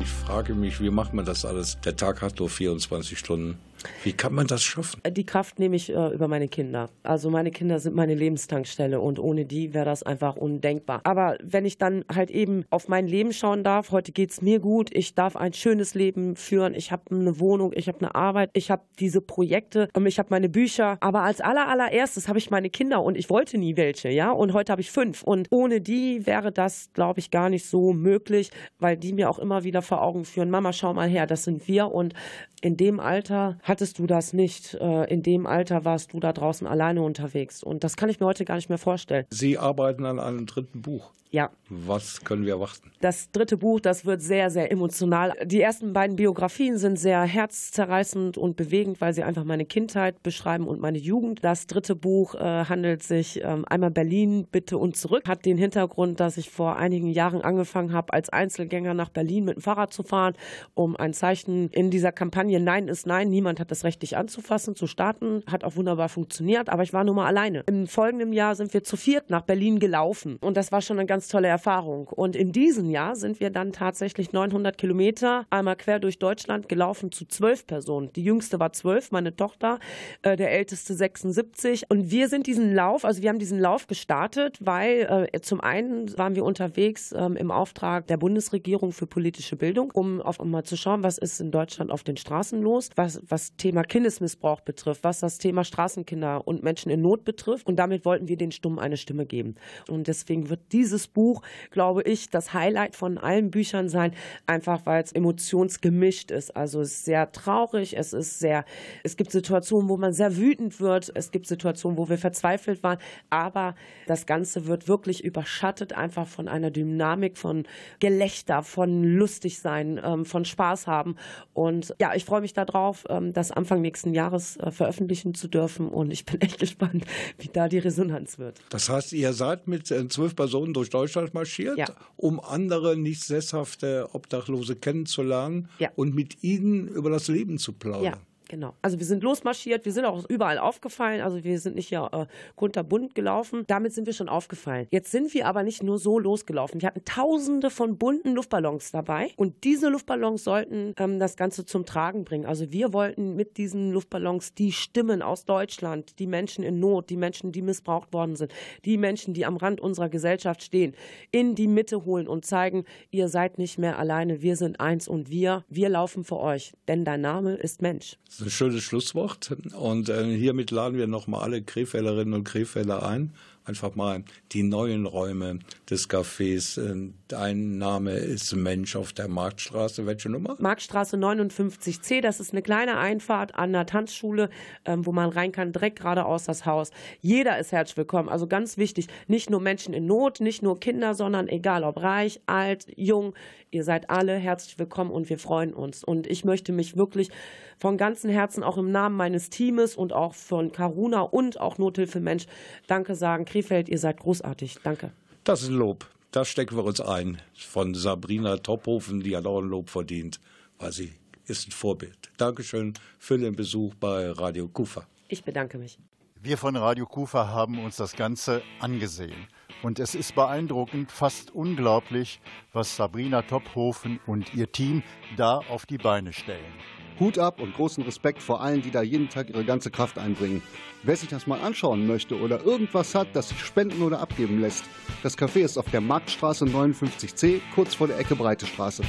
Ich 0.00 0.08
frage 0.08 0.54
mich, 0.54 0.80
wie 0.80 0.88
macht 0.88 1.12
man 1.12 1.26
das 1.26 1.44
alles? 1.44 1.78
Der 1.82 1.96
Tag 1.96 2.22
hat 2.22 2.38
nur 2.38 2.48
24 2.48 3.18
Stunden. 3.18 3.58
Wie 4.02 4.12
kann 4.12 4.34
man 4.34 4.46
das 4.46 4.62
schaffen? 4.62 5.00
Die 5.10 5.26
Kraft 5.26 5.58
nehme 5.58 5.76
ich 5.76 5.90
äh, 5.90 6.08
über 6.08 6.26
meine 6.26 6.48
Kinder. 6.48 6.88
Also 7.02 7.28
meine 7.28 7.50
Kinder 7.50 7.78
sind 7.80 7.94
meine 7.94 8.14
Lebenstankstelle 8.14 8.98
und 9.00 9.18
ohne 9.18 9.44
die 9.44 9.74
wäre 9.74 9.84
das 9.84 10.02
einfach 10.02 10.36
undenkbar. 10.36 11.00
Aber 11.04 11.36
wenn 11.42 11.66
ich 11.66 11.76
dann 11.76 12.04
halt 12.12 12.30
eben 12.30 12.64
auf 12.70 12.88
mein 12.88 13.06
Leben 13.06 13.32
schauen 13.32 13.62
darf, 13.62 13.90
heute 13.90 14.12
geht 14.12 14.30
es 14.30 14.40
mir 14.40 14.58
gut, 14.58 14.88
ich 14.92 15.14
darf 15.14 15.36
ein 15.36 15.52
schönes 15.52 15.94
Leben 15.94 16.36
führen, 16.36 16.74
ich 16.74 16.92
habe 16.92 17.14
eine 17.14 17.38
Wohnung, 17.40 17.72
ich 17.74 17.88
habe 17.88 17.98
eine 18.00 18.14
Arbeit, 18.14 18.50
ich 18.54 18.70
habe 18.70 18.82
diese 18.98 19.20
Projekte, 19.20 19.88
ähm, 19.94 20.06
ich 20.06 20.18
habe 20.18 20.28
meine 20.30 20.48
Bücher. 20.48 20.96
Aber 21.00 21.22
als 21.22 21.42
aller 21.42 21.68
allererstes 21.68 22.26
habe 22.26 22.38
ich 22.38 22.50
meine 22.50 22.70
Kinder 22.70 23.02
und 23.02 23.18
ich 23.18 23.28
wollte 23.28 23.58
nie 23.58 23.76
welche, 23.76 24.08
ja. 24.08 24.30
Und 24.30 24.54
heute 24.54 24.72
habe 24.72 24.80
ich 24.80 24.90
fünf. 24.90 25.22
Und 25.22 25.48
ohne 25.50 25.82
die 25.82 26.26
wäre 26.26 26.52
das, 26.52 26.90
glaube 26.94 27.20
ich, 27.20 27.30
gar 27.30 27.50
nicht 27.50 27.66
so 27.66 27.92
möglich, 27.92 28.50
weil 28.78 28.96
die 28.96 29.12
mir 29.12 29.28
auch 29.28 29.38
immer 29.38 29.64
wieder 29.64 29.82
vor 29.82 30.02
Augen 30.02 30.24
führen, 30.24 30.48
Mama, 30.48 30.72
schau 30.72 30.94
mal 30.94 31.08
her, 31.08 31.26
das 31.26 31.44
sind 31.44 31.68
wir. 31.68 31.92
Und 31.92 32.14
in 32.62 32.76
dem 32.76 33.00
Alter 33.00 33.58
hattest 33.90 33.98
du 33.98 34.06
das 34.06 34.32
nicht. 34.32 34.74
Äh, 34.74 35.12
in 35.12 35.22
dem 35.22 35.46
Alter 35.46 35.84
warst 35.84 36.12
du 36.12 36.20
da 36.20 36.32
draußen 36.32 36.66
alleine 36.66 37.02
unterwegs. 37.02 37.62
Und 37.62 37.82
das 37.82 37.96
kann 37.96 38.08
ich 38.08 38.20
mir 38.20 38.26
heute 38.26 38.44
gar 38.44 38.54
nicht 38.54 38.68
mehr 38.68 38.78
vorstellen. 38.78 39.26
Sie 39.30 39.58
arbeiten 39.58 40.04
an 40.06 40.20
einem 40.20 40.46
dritten 40.46 40.80
Buch. 40.80 41.12
Ja. 41.30 41.50
Was 41.68 42.24
können 42.24 42.44
wir 42.44 42.54
erwarten? 42.54 42.90
Das 43.00 43.30
dritte 43.30 43.56
Buch, 43.56 43.78
das 43.78 44.04
wird 44.04 44.20
sehr, 44.20 44.50
sehr 44.50 44.72
emotional. 44.72 45.32
Die 45.44 45.60
ersten 45.60 45.92
beiden 45.92 46.16
Biografien 46.16 46.76
sind 46.76 46.98
sehr 46.98 47.22
herzzerreißend 47.22 48.36
und 48.36 48.56
bewegend, 48.56 49.00
weil 49.00 49.14
sie 49.14 49.22
einfach 49.22 49.44
meine 49.44 49.64
Kindheit 49.64 50.20
beschreiben 50.24 50.66
und 50.66 50.80
meine 50.80 50.98
Jugend. 50.98 51.44
Das 51.44 51.68
dritte 51.68 51.94
Buch 51.94 52.34
äh, 52.34 52.64
handelt 52.64 53.04
sich 53.04 53.40
ähm, 53.44 53.64
einmal 53.68 53.92
Berlin, 53.92 54.48
bitte 54.50 54.76
und 54.78 54.96
zurück. 54.96 55.28
Hat 55.28 55.46
den 55.46 55.56
Hintergrund, 55.56 56.18
dass 56.18 56.36
ich 56.36 56.50
vor 56.50 56.76
einigen 56.76 57.08
Jahren 57.08 57.42
angefangen 57.42 57.92
habe, 57.92 58.12
als 58.12 58.30
Einzelgänger 58.30 58.94
nach 58.94 59.10
Berlin 59.10 59.44
mit 59.44 59.54
dem 59.54 59.62
Fahrrad 59.62 59.92
zu 59.92 60.02
fahren, 60.02 60.34
um 60.74 60.96
ein 60.96 61.12
Zeichen 61.12 61.70
in 61.70 61.90
dieser 61.90 62.10
Kampagne 62.10 62.58
Nein 62.58 62.88
ist 62.88 63.06
Nein, 63.06 63.30
niemand 63.30 63.60
hat 63.60 63.70
das 63.70 63.84
Recht, 63.84 64.02
dich 64.02 64.16
anzufassen, 64.16 64.74
zu 64.74 64.88
starten. 64.88 65.44
Hat 65.46 65.62
auch 65.62 65.76
wunderbar 65.76 66.08
funktioniert, 66.08 66.68
aber 66.68 66.82
ich 66.82 66.92
war 66.92 67.04
nur 67.04 67.14
mal 67.14 67.26
alleine. 67.26 67.62
Im 67.68 67.86
folgenden 67.86 68.32
Jahr 68.32 68.56
sind 68.56 68.74
wir 68.74 68.82
zu 68.82 68.96
viert 68.96 69.30
nach 69.30 69.42
Berlin 69.42 69.78
gelaufen 69.78 70.36
und 70.40 70.56
das 70.56 70.72
war 70.72 70.82
schon 70.82 70.98
eine 70.98 71.06
ganz 71.06 71.19
tolle 71.28 71.48
Erfahrung. 71.48 72.08
Und 72.08 72.36
in 72.36 72.52
diesem 72.52 72.90
Jahr 72.90 73.16
sind 73.16 73.40
wir 73.40 73.50
dann 73.50 73.72
tatsächlich 73.72 74.32
900 74.32 74.76
Kilometer 74.76 75.46
einmal 75.50 75.76
quer 75.76 75.98
durch 75.98 76.18
Deutschland 76.18 76.68
gelaufen 76.68 77.12
zu 77.12 77.26
zwölf 77.26 77.66
Personen. 77.66 78.12
Die 78.14 78.24
jüngste 78.24 78.60
war 78.60 78.72
zwölf, 78.72 79.12
meine 79.12 79.34
Tochter, 79.36 79.78
äh, 80.22 80.36
der 80.36 80.52
älteste 80.52 80.94
76. 80.94 81.84
Und 81.88 82.10
wir 82.10 82.28
sind 82.28 82.46
diesen 82.46 82.74
Lauf, 82.74 83.04
also 83.04 83.22
wir 83.22 83.28
haben 83.28 83.38
diesen 83.38 83.58
Lauf 83.58 83.86
gestartet, 83.86 84.58
weil 84.60 85.28
äh, 85.32 85.40
zum 85.40 85.60
einen 85.60 86.16
waren 86.18 86.34
wir 86.34 86.44
unterwegs 86.44 87.12
ähm, 87.16 87.36
im 87.36 87.50
Auftrag 87.50 88.06
der 88.06 88.16
Bundesregierung 88.16 88.92
für 88.92 89.06
politische 89.06 89.56
Bildung, 89.56 89.90
um 89.92 90.20
auf 90.20 90.40
um 90.40 90.50
mal 90.50 90.64
zu 90.64 90.76
schauen, 90.76 91.02
was 91.02 91.18
ist 91.18 91.40
in 91.40 91.50
Deutschland 91.50 91.90
auf 91.90 92.02
den 92.02 92.16
Straßen 92.16 92.60
los, 92.60 92.90
was 92.96 93.20
was 93.28 93.56
Thema 93.56 93.82
Kindesmissbrauch 93.82 94.60
betrifft, 94.60 95.04
was 95.04 95.20
das 95.20 95.38
Thema 95.38 95.64
Straßenkinder 95.64 96.46
und 96.46 96.62
Menschen 96.62 96.90
in 96.90 97.00
Not 97.00 97.24
betrifft. 97.24 97.66
Und 97.66 97.76
damit 97.76 98.04
wollten 98.04 98.28
wir 98.28 98.36
den 98.36 98.52
Stummen 98.52 98.78
eine 98.78 98.96
Stimme 98.96 99.26
geben. 99.26 99.54
Und 99.88 100.08
deswegen 100.08 100.48
wird 100.50 100.72
dieses 100.72 101.08
Buch, 101.12 101.42
glaube 101.70 102.02
ich, 102.02 102.30
das 102.30 102.54
Highlight 102.54 102.96
von 102.96 103.18
allen 103.18 103.50
Büchern 103.50 103.88
sein, 103.88 104.14
einfach 104.46 104.86
weil 104.86 105.02
es 105.02 105.12
emotionsgemischt 105.12 106.30
ist. 106.30 106.56
Also 106.56 106.80
es 106.80 106.92
ist 106.92 107.04
sehr 107.04 107.32
traurig, 107.32 107.96
es 107.96 108.12
ist 108.12 108.38
sehr, 108.38 108.64
es 109.04 109.16
gibt 109.16 109.32
Situationen, 109.32 109.88
wo 109.88 109.96
man 109.96 110.12
sehr 110.12 110.36
wütend 110.36 110.80
wird, 110.80 111.10
es 111.14 111.30
gibt 111.30 111.46
Situationen, 111.46 111.98
wo 111.98 112.08
wir 112.08 112.18
verzweifelt 112.18 112.82
waren, 112.82 112.98
aber 113.28 113.74
das 114.06 114.26
Ganze 114.26 114.66
wird 114.66 114.88
wirklich 114.88 115.24
überschattet 115.24 115.92
einfach 115.92 116.26
von 116.26 116.48
einer 116.48 116.70
Dynamik 116.70 117.36
von 117.36 117.64
Gelächter, 117.98 118.62
von 118.62 119.02
lustig 119.02 119.58
sein, 119.58 120.00
ähm, 120.02 120.24
von 120.24 120.44
Spaß 120.44 120.86
haben. 120.86 121.16
Und 121.52 121.94
ja, 122.00 122.14
ich 122.14 122.24
freue 122.24 122.40
mich 122.40 122.54
darauf, 122.54 123.04
ähm, 123.08 123.32
das 123.32 123.50
Anfang 123.50 123.80
nächsten 123.80 124.14
Jahres 124.14 124.56
äh, 124.56 124.70
veröffentlichen 124.70 125.34
zu 125.34 125.48
dürfen 125.48 125.88
und 125.88 126.10
ich 126.10 126.24
bin 126.24 126.40
echt 126.40 126.58
gespannt, 126.58 127.04
wie 127.38 127.48
da 127.48 127.68
die 127.68 127.78
Resonanz 127.78 128.38
wird. 128.38 128.60
Das 128.70 128.88
heißt, 128.88 129.12
ihr 129.12 129.32
seid 129.32 129.66
mit 129.66 129.90
äh, 129.90 130.08
zwölf 130.08 130.36
Personen 130.36 130.72
durch 130.72 130.90
Deutschland 130.90 130.99
marschiert, 131.34 131.78
Ja. 131.78 131.86
um 132.16 132.40
andere 132.40 132.96
nicht 132.96 133.22
sesshafte 133.24 134.08
Obdachlose 134.12 134.76
kennenzulernen 134.76 135.68
Ja. 135.78 135.90
und 135.96 136.14
mit 136.14 136.42
ihnen 136.42 136.88
über 136.88 137.10
das 137.10 137.28
Leben 137.28 137.58
zu 137.58 137.72
plaudern. 137.72 138.20
Ja, 138.50 138.56
genau. 138.56 138.74
Also 138.82 138.98
wir 138.98 139.06
sind 139.06 139.22
losmarschiert, 139.22 139.84
wir 139.84 139.92
sind 139.92 140.04
auch 140.04 140.28
überall 140.28 140.58
aufgefallen. 140.58 141.20
Also 141.20 141.44
wir 141.44 141.58
sind 141.58 141.76
nicht 141.76 141.88
hier 141.88 142.08
äh, 142.12 142.26
kunterbunt 142.56 143.14
gelaufen. 143.14 143.64
Damit 143.66 143.92
sind 143.92 144.06
wir 144.06 144.12
schon 144.12 144.28
aufgefallen. 144.28 144.86
Jetzt 144.90 145.10
sind 145.10 145.32
wir 145.34 145.46
aber 145.46 145.62
nicht 145.62 145.82
nur 145.82 145.98
so 145.98 146.18
losgelaufen. 146.18 146.80
Wir 146.80 146.88
hatten 146.88 147.04
tausende 147.04 147.70
von 147.70 147.98
bunten 147.98 148.34
Luftballons 148.34 148.90
dabei 148.90 149.30
und 149.36 149.64
diese 149.64 149.88
Luftballons 149.88 150.44
sollten 150.44 150.94
ähm, 150.98 151.18
das 151.18 151.36
Ganze 151.36 151.64
zum 151.64 151.86
Tragen 151.86 152.24
bringen. 152.24 152.46
Also 152.46 152.72
wir 152.72 152.92
wollten 152.92 153.36
mit 153.36 153.56
diesen 153.56 153.92
Luftballons 153.92 154.54
die 154.54 154.72
Stimmen 154.72 155.22
aus 155.22 155.44
Deutschland, 155.44 156.18
die 156.18 156.26
Menschen 156.26 156.64
in 156.64 156.80
Not, 156.80 157.10
die 157.10 157.16
Menschen, 157.16 157.52
die 157.52 157.62
missbraucht 157.62 158.12
worden 158.12 158.36
sind, 158.36 158.52
die 158.84 158.98
Menschen, 158.98 159.34
die 159.34 159.46
am 159.46 159.56
Rand 159.56 159.80
unserer 159.80 160.08
Gesellschaft 160.08 160.62
stehen, 160.62 160.94
in 161.30 161.54
die 161.54 161.68
Mitte 161.68 162.04
holen 162.04 162.26
und 162.26 162.44
zeigen, 162.44 162.84
ihr 163.10 163.28
seid 163.28 163.58
nicht 163.58 163.78
mehr 163.78 163.98
alleine, 163.98 164.42
wir 164.42 164.56
sind 164.56 164.80
eins 164.80 165.08
und 165.08 165.30
wir, 165.30 165.64
wir 165.68 165.88
laufen 165.88 166.24
für 166.24 166.38
euch, 166.38 166.72
denn 166.88 167.04
dein 167.04 167.20
Name 167.20 167.54
ist 167.54 167.82
Mensch. 167.82 168.18
Ein 168.40 168.50
schönes 168.50 168.82
Schlusswort. 168.82 169.54
Und 169.74 170.08
äh, 170.08 170.24
hiermit 170.36 170.70
laden 170.70 170.98
wir 170.98 171.06
nochmal 171.06 171.42
alle 171.42 171.62
Krefelderinnen 171.62 172.34
und 172.34 172.44
Krefelder 172.44 173.06
ein, 173.06 173.32
einfach 173.64 173.94
mal 173.94 174.24
die 174.52 174.62
neuen 174.62 175.06
Räume 175.06 175.58
des 175.88 176.08
Cafés. 176.08 176.80
Äh, 176.80 177.10
dein 177.30 177.78
Name 177.78 178.12
ist 178.12 178.54
Mensch 178.54 178.96
auf 178.96 179.12
der 179.12 179.28
Marktstraße. 179.28 180.04
Welche 180.06 180.28
Nummer? 180.28 180.56
Marktstraße 180.58 181.16
59c, 181.16 182.20
das 182.20 182.40
ist 182.40 182.52
eine 182.52 182.62
kleine 182.62 182.98
Einfahrt 182.98 183.54
an 183.54 183.72
der 183.72 183.86
Tanzschule, 183.86 184.50
ähm, 184.84 185.06
wo 185.06 185.12
man 185.12 185.30
rein 185.30 185.52
kann, 185.52 185.72
direkt 185.72 186.00
geradeaus 186.00 186.44
das 186.44 186.66
Haus. 186.66 186.90
Jeder 187.20 187.58
ist 187.58 187.72
herzlich 187.72 187.96
willkommen. 187.96 188.28
Also 188.28 188.46
ganz 188.46 188.78
wichtig, 188.78 189.06
nicht 189.28 189.48
nur 189.48 189.60
Menschen 189.60 189.94
in 189.94 190.06
Not, 190.06 190.40
nicht 190.40 190.62
nur 190.62 190.80
Kinder, 190.80 191.14
sondern 191.14 191.48
egal 191.48 191.84
ob 191.84 192.02
reich, 192.02 192.40
alt, 192.46 192.86
jung, 192.96 193.34
ihr 193.70 193.84
seid 193.84 194.10
alle 194.10 194.34
herzlich 194.34 194.78
willkommen 194.78 195.10
und 195.10 195.28
wir 195.28 195.38
freuen 195.38 195.72
uns. 195.72 196.02
Und 196.02 196.26
ich 196.26 196.44
möchte 196.44 196.72
mich 196.72 196.96
wirklich 196.96 197.30
von 197.78 197.96
ganzem 197.96 198.30
Herzen 198.30 198.64
auch 198.64 198.76
im 198.76 198.90
Namen 198.90 199.16
meines 199.16 199.50
Teames 199.50 199.96
und 199.96 200.12
auch 200.12 200.34
von 200.34 200.72
Karuna 200.72 201.20
und 201.20 201.60
auch 201.60 201.78
Nothilfe 201.78 202.20
Mensch 202.20 202.46
Danke 202.88 203.14
sagen. 203.14 203.44
Krefeld, 203.44 203.88
ihr 203.88 203.98
seid 203.98 204.18
großartig. 204.18 204.78
Danke. 204.82 205.12
Das 205.44 205.62
ist 205.62 205.70
Lob. 205.70 206.06
Da 206.32 206.44
stecken 206.44 206.76
wir 206.76 206.84
uns 206.84 207.00
ein. 207.00 207.42
Von 207.56 207.92
Sabrina 207.94 208.58
Tophofen, 208.58 209.20
die 209.20 209.36
hat 209.36 209.46
auch 209.46 209.60
ein 209.60 209.68
Lob 209.68 209.90
verdient, 209.90 210.38
weil 210.78 210.92
sie 210.92 211.12
ist 211.46 211.66
ein 211.66 211.72
Vorbild. 211.72 212.30
Dankeschön 212.36 212.94
für 213.18 213.36
den 213.36 213.56
Besuch 213.56 213.94
bei 213.96 214.30
Radio 214.30 214.68
Kufa. 214.68 215.08
Ich 215.26 215.42
bedanke 215.42 215.76
mich. 215.76 215.98
Wir 216.40 216.56
von 216.56 216.76
Radio 216.76 217.04
Kufa 217.06 217.48
haben 217.48 217.84
uns 217.84 217.96
das 217.96 218.14
Ganze 218.14 218.62
angesehen. 218.78 219.48
Und 219.82 219.98
es 219.98 220.14
ist 220.14 220.36
beeindruckend, 220.36 221.10
fast 221.10 221.50
unglaublich, 221.50 222.40
was 222.72 222.94
Sabrina 222.94 223.42
Tophofen 223.42 224.20
und 224.26 224.54
ihr 224.54 224.70
Team 224.70 225.02
da 225.36 225.58
auf 225.58 225.84
die 225.84 225.98
Beine 225.98 226.32
stellen. 226.32 226.72
Hut 227.20 227.38
ab 227.38 227.60
und 227.60 227.74
großen 227.74 228.02
Respekt 228.02 228.42
vor 228.42 228.62
allen, 228.62 228.80
die 228.80 228.90
da 228.90 229.02
jeden 229.02 229.28
Tag 229.28 229.50
ihre 229.50 229.64
ganze 229.64 229.90
Kraft 229.90 230.18
einbringen. 230.18 230.62
Wer 231.02 231.16
sich 231.16 231.28
das 231.28 231.46
mal 231.46 231.60
anschauen 231.60 232.06
möchte 232.06 232.40
oder 232.40 232.64
irgendwas 232.64 233.14
hat, 233.14 233.28
das 233.34 233.50
sich 233.50 233.60
spenden 233.60 234.02
oder 234.02 234.20
abgeben 234.20 234.60
lässt, 234.60 234.84
das 235.22 235.36
Café 235.36 235.60
ist 235.60 235.76
auf 235.76 235.90
der 235.90 236.00
Marktstraße 236.00 236.64
59c, 236.64 237.60
kurz 237.74 237.94
vor 237.94 238.06
der 238.06 238.18
Ecke 238.18 238.34
Breite 238.34 238.66
Straße. 238.66 239.02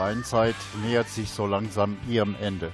Rheinzeit 0.00 0.56
nähert 0.82 1.10
sich 1.10 1.28
so 1.28 1.46
langsam 1.46 1.98
ihrem 2.08 2.34
Ende. 2.40 2.72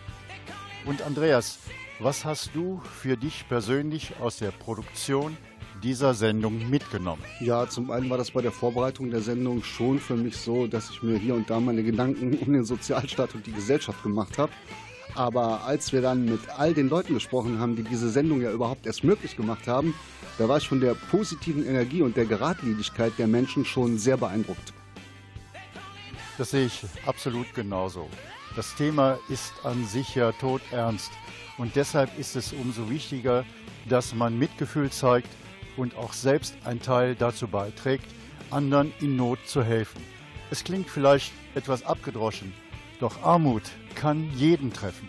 Und 0.84 1.02
Andreas, 1.02 1.58
Was 1.98 2.26
hast 2.26 2.50
du 2.52 2.82
für 3.00 3.16
dich 3.16 3.48
persönlich 3.48 4.12
aus 4.20 4.36
der 4.36 4.50
Produktion 4.50 5.34
dieser 5.82 6.12
Sendung 6.12 6.68
mitgenommen? 6.68 7.22
Ja, 7.40 7.66
zum 7.66 7.90
einen 7.90 8.10
war 8.10 8.18
das 8.18 8.32
bei 8.32 8.42
der 8.42 8.52
Vorbereitung 8.52 9.10
der 9.10 9.22
Sendung 9.22 9.62
schon 9.62 9.98
für 9.98 10.14
mich 10.14 10.36
so, 10.36 10.66
dass 10.66 10.90
ich 10.90 11.02
mir 11.02 11.16
hier 11.16 11.34
und 11.34 11.48
da 11.48 11.58
meine 11.58 11.82
Gedanken 11.82 12.36
um 12.36 12.52
den 12.52 12.66
Sozialstaat 12.66 13.34
und 13.34 13.46
die 13.46 13.52
Gesellschaft 13.52 14.02
gemacht 14.02 14.36
habe. 14.36 14.52
Aber 15.14 15.64
als 15.64 15.90
wir 15.94 16.02
dann 16.02 16.26
mit 16.26 16.40
all 16.58 16.74
den 16.74 16.90
Leuten 16.90 17.14
gesprochen 17.14 17.60
haben, 17.60 17.76
die 17.76 17.82
diese 17.82 18.10
Sendung 18.10 18.42
ja 18.42 18.52
überhaupt 18.52 18.84
erst 18.84 19.02
möglich 19.02 19.34
gemacht 19.34 19.66
haben, 19.66 19.94
da 20.36 20.50
war 20.50 20.58
ich 20.58 20.68
von 20.68 20.80
der 20.80 20.92
positiven 20.92 21.66
Energie 21.66 22.02
und 22.02 22.18
der 22.18 22.26
Geradlinigkeit 22.26 23.14
der 23.16 23.26
Menschen 23.26 23.64
schon 23.64 23.96
sehr 23.96 24.18
beeindruckt. 24.18 24.74
Das 26.38 26.50
sehe 26.50 26.66
ich 26.66 26.82
absolut 27.06 27.54
genauso. 27.54 28.08
Das 28.56 28.74
Thema 28.74 29.18
ist 29.28 29.52
an 29.64 29.86
sich 29.86 30.14
ja 30.14 30.32
todernst 30.32 31.10
und 31.58 31.76
deshalb 31.76 32.18
ist 32.18 32.36
es 32.36 32.52
umso 32.52 32.90
wichtiger, 32.90 33.44
dass 33.88 34.14
man 34.14 34.38
Mitgefühl 34.38 34.90
zeigt 34.90 35.28
und 35.76 35.96
auch 35.96 36.12
selbst 36.12 36.54
ein 36.64 36.80
Teil 36.80 37.14
dazu 37.14 37.48
beiträgt, 37.48 38.06
anderen 38.50 38.92
in 39.00 39.16
Not 39.16 39.38
zu 39.46 39.62
helfen. 39.62 40.02
Es 40.50 40.62
klingt 40.62 40.88
vielleicht 40.88 41.32
etwas 41.54 41.84
abgedroschen, 41.84 42.52
doch 43.00 43.22
Armut 43.22 43.62
kann 43.94 44.30
jeden 44.36 44.72
treffen. 44.72 45.08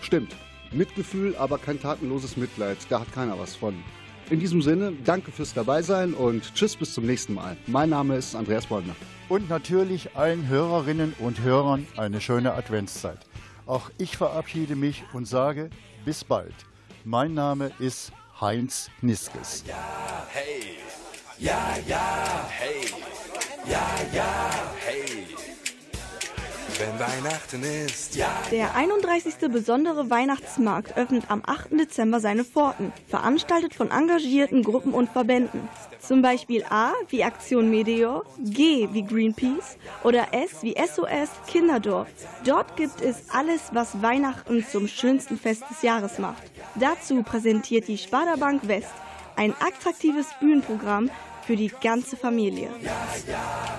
Stimmt. 0.00 0.34
Mitgefühl, 0.72 1.36
aber 1.36 1.58
kein 1.58 1.80
tatenloses 1.80 2.36
Mitleid. 2.36 2.78
Da 2.88 3.00
hat 3.00 3.12
keiner 3.12 3.38
was 3.38 3.56
von. 3.56 3.82
In 4.30 4.38
diesem 4.38 4.62
Sinne, 4.62 4.92
danke 5.04 5.32
fürs 5.32 5.54
Dabeisein 5.54 6.14
und 6.14 6.54
tschüss 6.54 6.76
bis 6.76 6.94
zum 6.94 7.04
nächsten 7.04 7.34
Mal. 7.34 7.56
Mein 7.66 7.90
Name 7.90 8.14
ist 8.14 8.36
Andreas 8.36 8.64
Bäumler. 8.64 8.94
Und 9.28 9.48
natürlich 9.48 10.14
allen 10.14 10.46
Hörerinnen 10.46 11.14
und 11.18 11.42
Hörern 11.42 11.84
eine 11.96 12.20
schöne 12.20 12.54
Adventszeit. 12.54 13.18
Auch 13.66 13.90
ich 13.98 14.16
verabschiede 14.16 14.76
mich 14.76 15.02
und 15.12 15.26
sage 15.26 15.68
bis 16.04 16.22
bald. 16.22 16.54
Mein 17.04 17.34
Name 17.34 17.72
ist 17.80 18.12
Heinz 18.40 18.88
Niskes. 19.00 19.64
Ja, 19.66 19.74
hey. 20.28 20.76
Ja, 21.40 21.76
ja, 21.88 22.48
hey. 22.50 22.86
Ja, 23.68 23.90
ja, 24.14 24.50
hey. 24.86 25.19
Wenn 26.80 26.98
Weihnachten 26.98 27.62
ist, 27.62 28.16
ja. 28.16 28.30
Der 28.50 28.74
31. 28.74 29.34
besondere 29.50 30.08
Weihnachtsmarkt 30.08 30.96
öffnet 30.96 31.24
am 31.28 31.42
8. 31.44 31.78
Dezember 31.78 32.20
seine 32.20 32.42
Pforten, 32.42 32.90
veranstaltet 33.06 33.74
von 33.74 33.90
engagierten 33.90 34.62
Gruppen 34.62 34.94
und 34.94 35.10
Verbänden. 35.10 35.68
Zum 36.00 36.22
Beispiel 36.22 36.64
A 36.70 36.92
wie 37.10 37.22
Aktion 37.22 37.68
Meteor, 37.68 38.24
G 38.38 38.88
wie 38.92 39.02
Greenpeace 39.02 39.76
oder 40.04 40.32
S 40.32 40.62
wie 40.62 40.74
SOS 40.74 41.28
Kinderdorf. 41.46 42.08
Dort 42.46 42.74
gibt 42.76 43.02
es 43.02 43.28
alles, 43.28 43.60
was 43.72 44.00
Weihnachten 44.00 44.64
zum 44.66 44.88
schönsten 44.88 45.38
Fest 45.38 45.64
des 45.68 45.82
Jahres 45.82 46.18
macht. 46.18 46.44
Dazu 46.76 47.22
präsentiert 47.22 47.88
die 47.88 47.98
Sparda 47.98 48.36
Bank 48.36 48.66
West 48.66 48.94
ein 49.36 49.54
attraktives 49.60 50.28
Bühnenprogramm 50.40 51.10
für 51.50 51.56
die 51.56 51.72
ganze 51.82 52.16
Familie. 52.16 52.70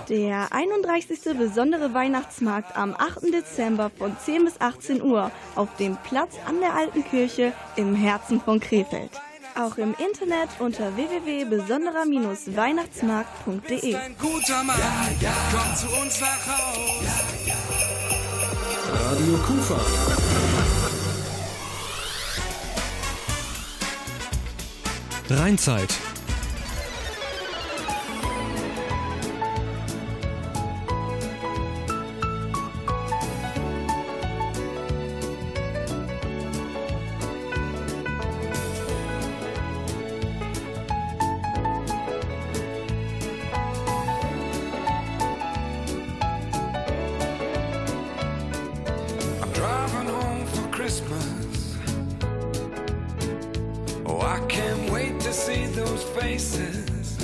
Der 0.09 0.51
31. 0.51 1.38
besondere 1.38 1.93
Weihnachtsmarkt 1.93 2.76
am 2.76 2.93
8. 2.93 3.34
Dezember 3.34 3.89
von 3.97 4.17
10 4.19 4.43
bis 4.43 4.59
18 4.59 5.01
Uhr 5.01 5.32
auf 5.55 5.74
dem 5.78 5.95
Platz 6.03 6.34
an 6.45 6.59
der 6.59 6.76
Alten 6.76 7.05
Kirche 7.05 7.53
im 7.78 7.95
Herzen 7.95 8.41
von 8.41 8.59
Krefeld. 8.59 9.11
Auch 9.57 9.78
im 9.78 9.93
Internet 9.93 10.49
unter 10.59 10.97
www.besonderer-weihnachtsmarkt.de. 10.97 13.95
Ein 13.95 14.17
guter 14.19 14.63
Mann, 14.65 14.76
kommt 15.53 15.78
zu 15.78 15.88
uns 16.01 16.19
nach 16.19 16.47
Haus. 16.47 17.05
Radio 18.93 19.38
Kufa. 19.47 19.80
Rheinzeit. 25.30 25.89
I'm 25.89 26.11
Oh, 54.14 54.20
I 54.20 54.45
can't 54.47 54.91
wait 54.91 55.22
to 55.22 55.32
see 55.32 55.68
those 55.68 56.03
faces. 56.03 57.20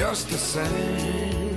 Just 0.00 0.30
the 0.30 0.38
same. 0.38 1.49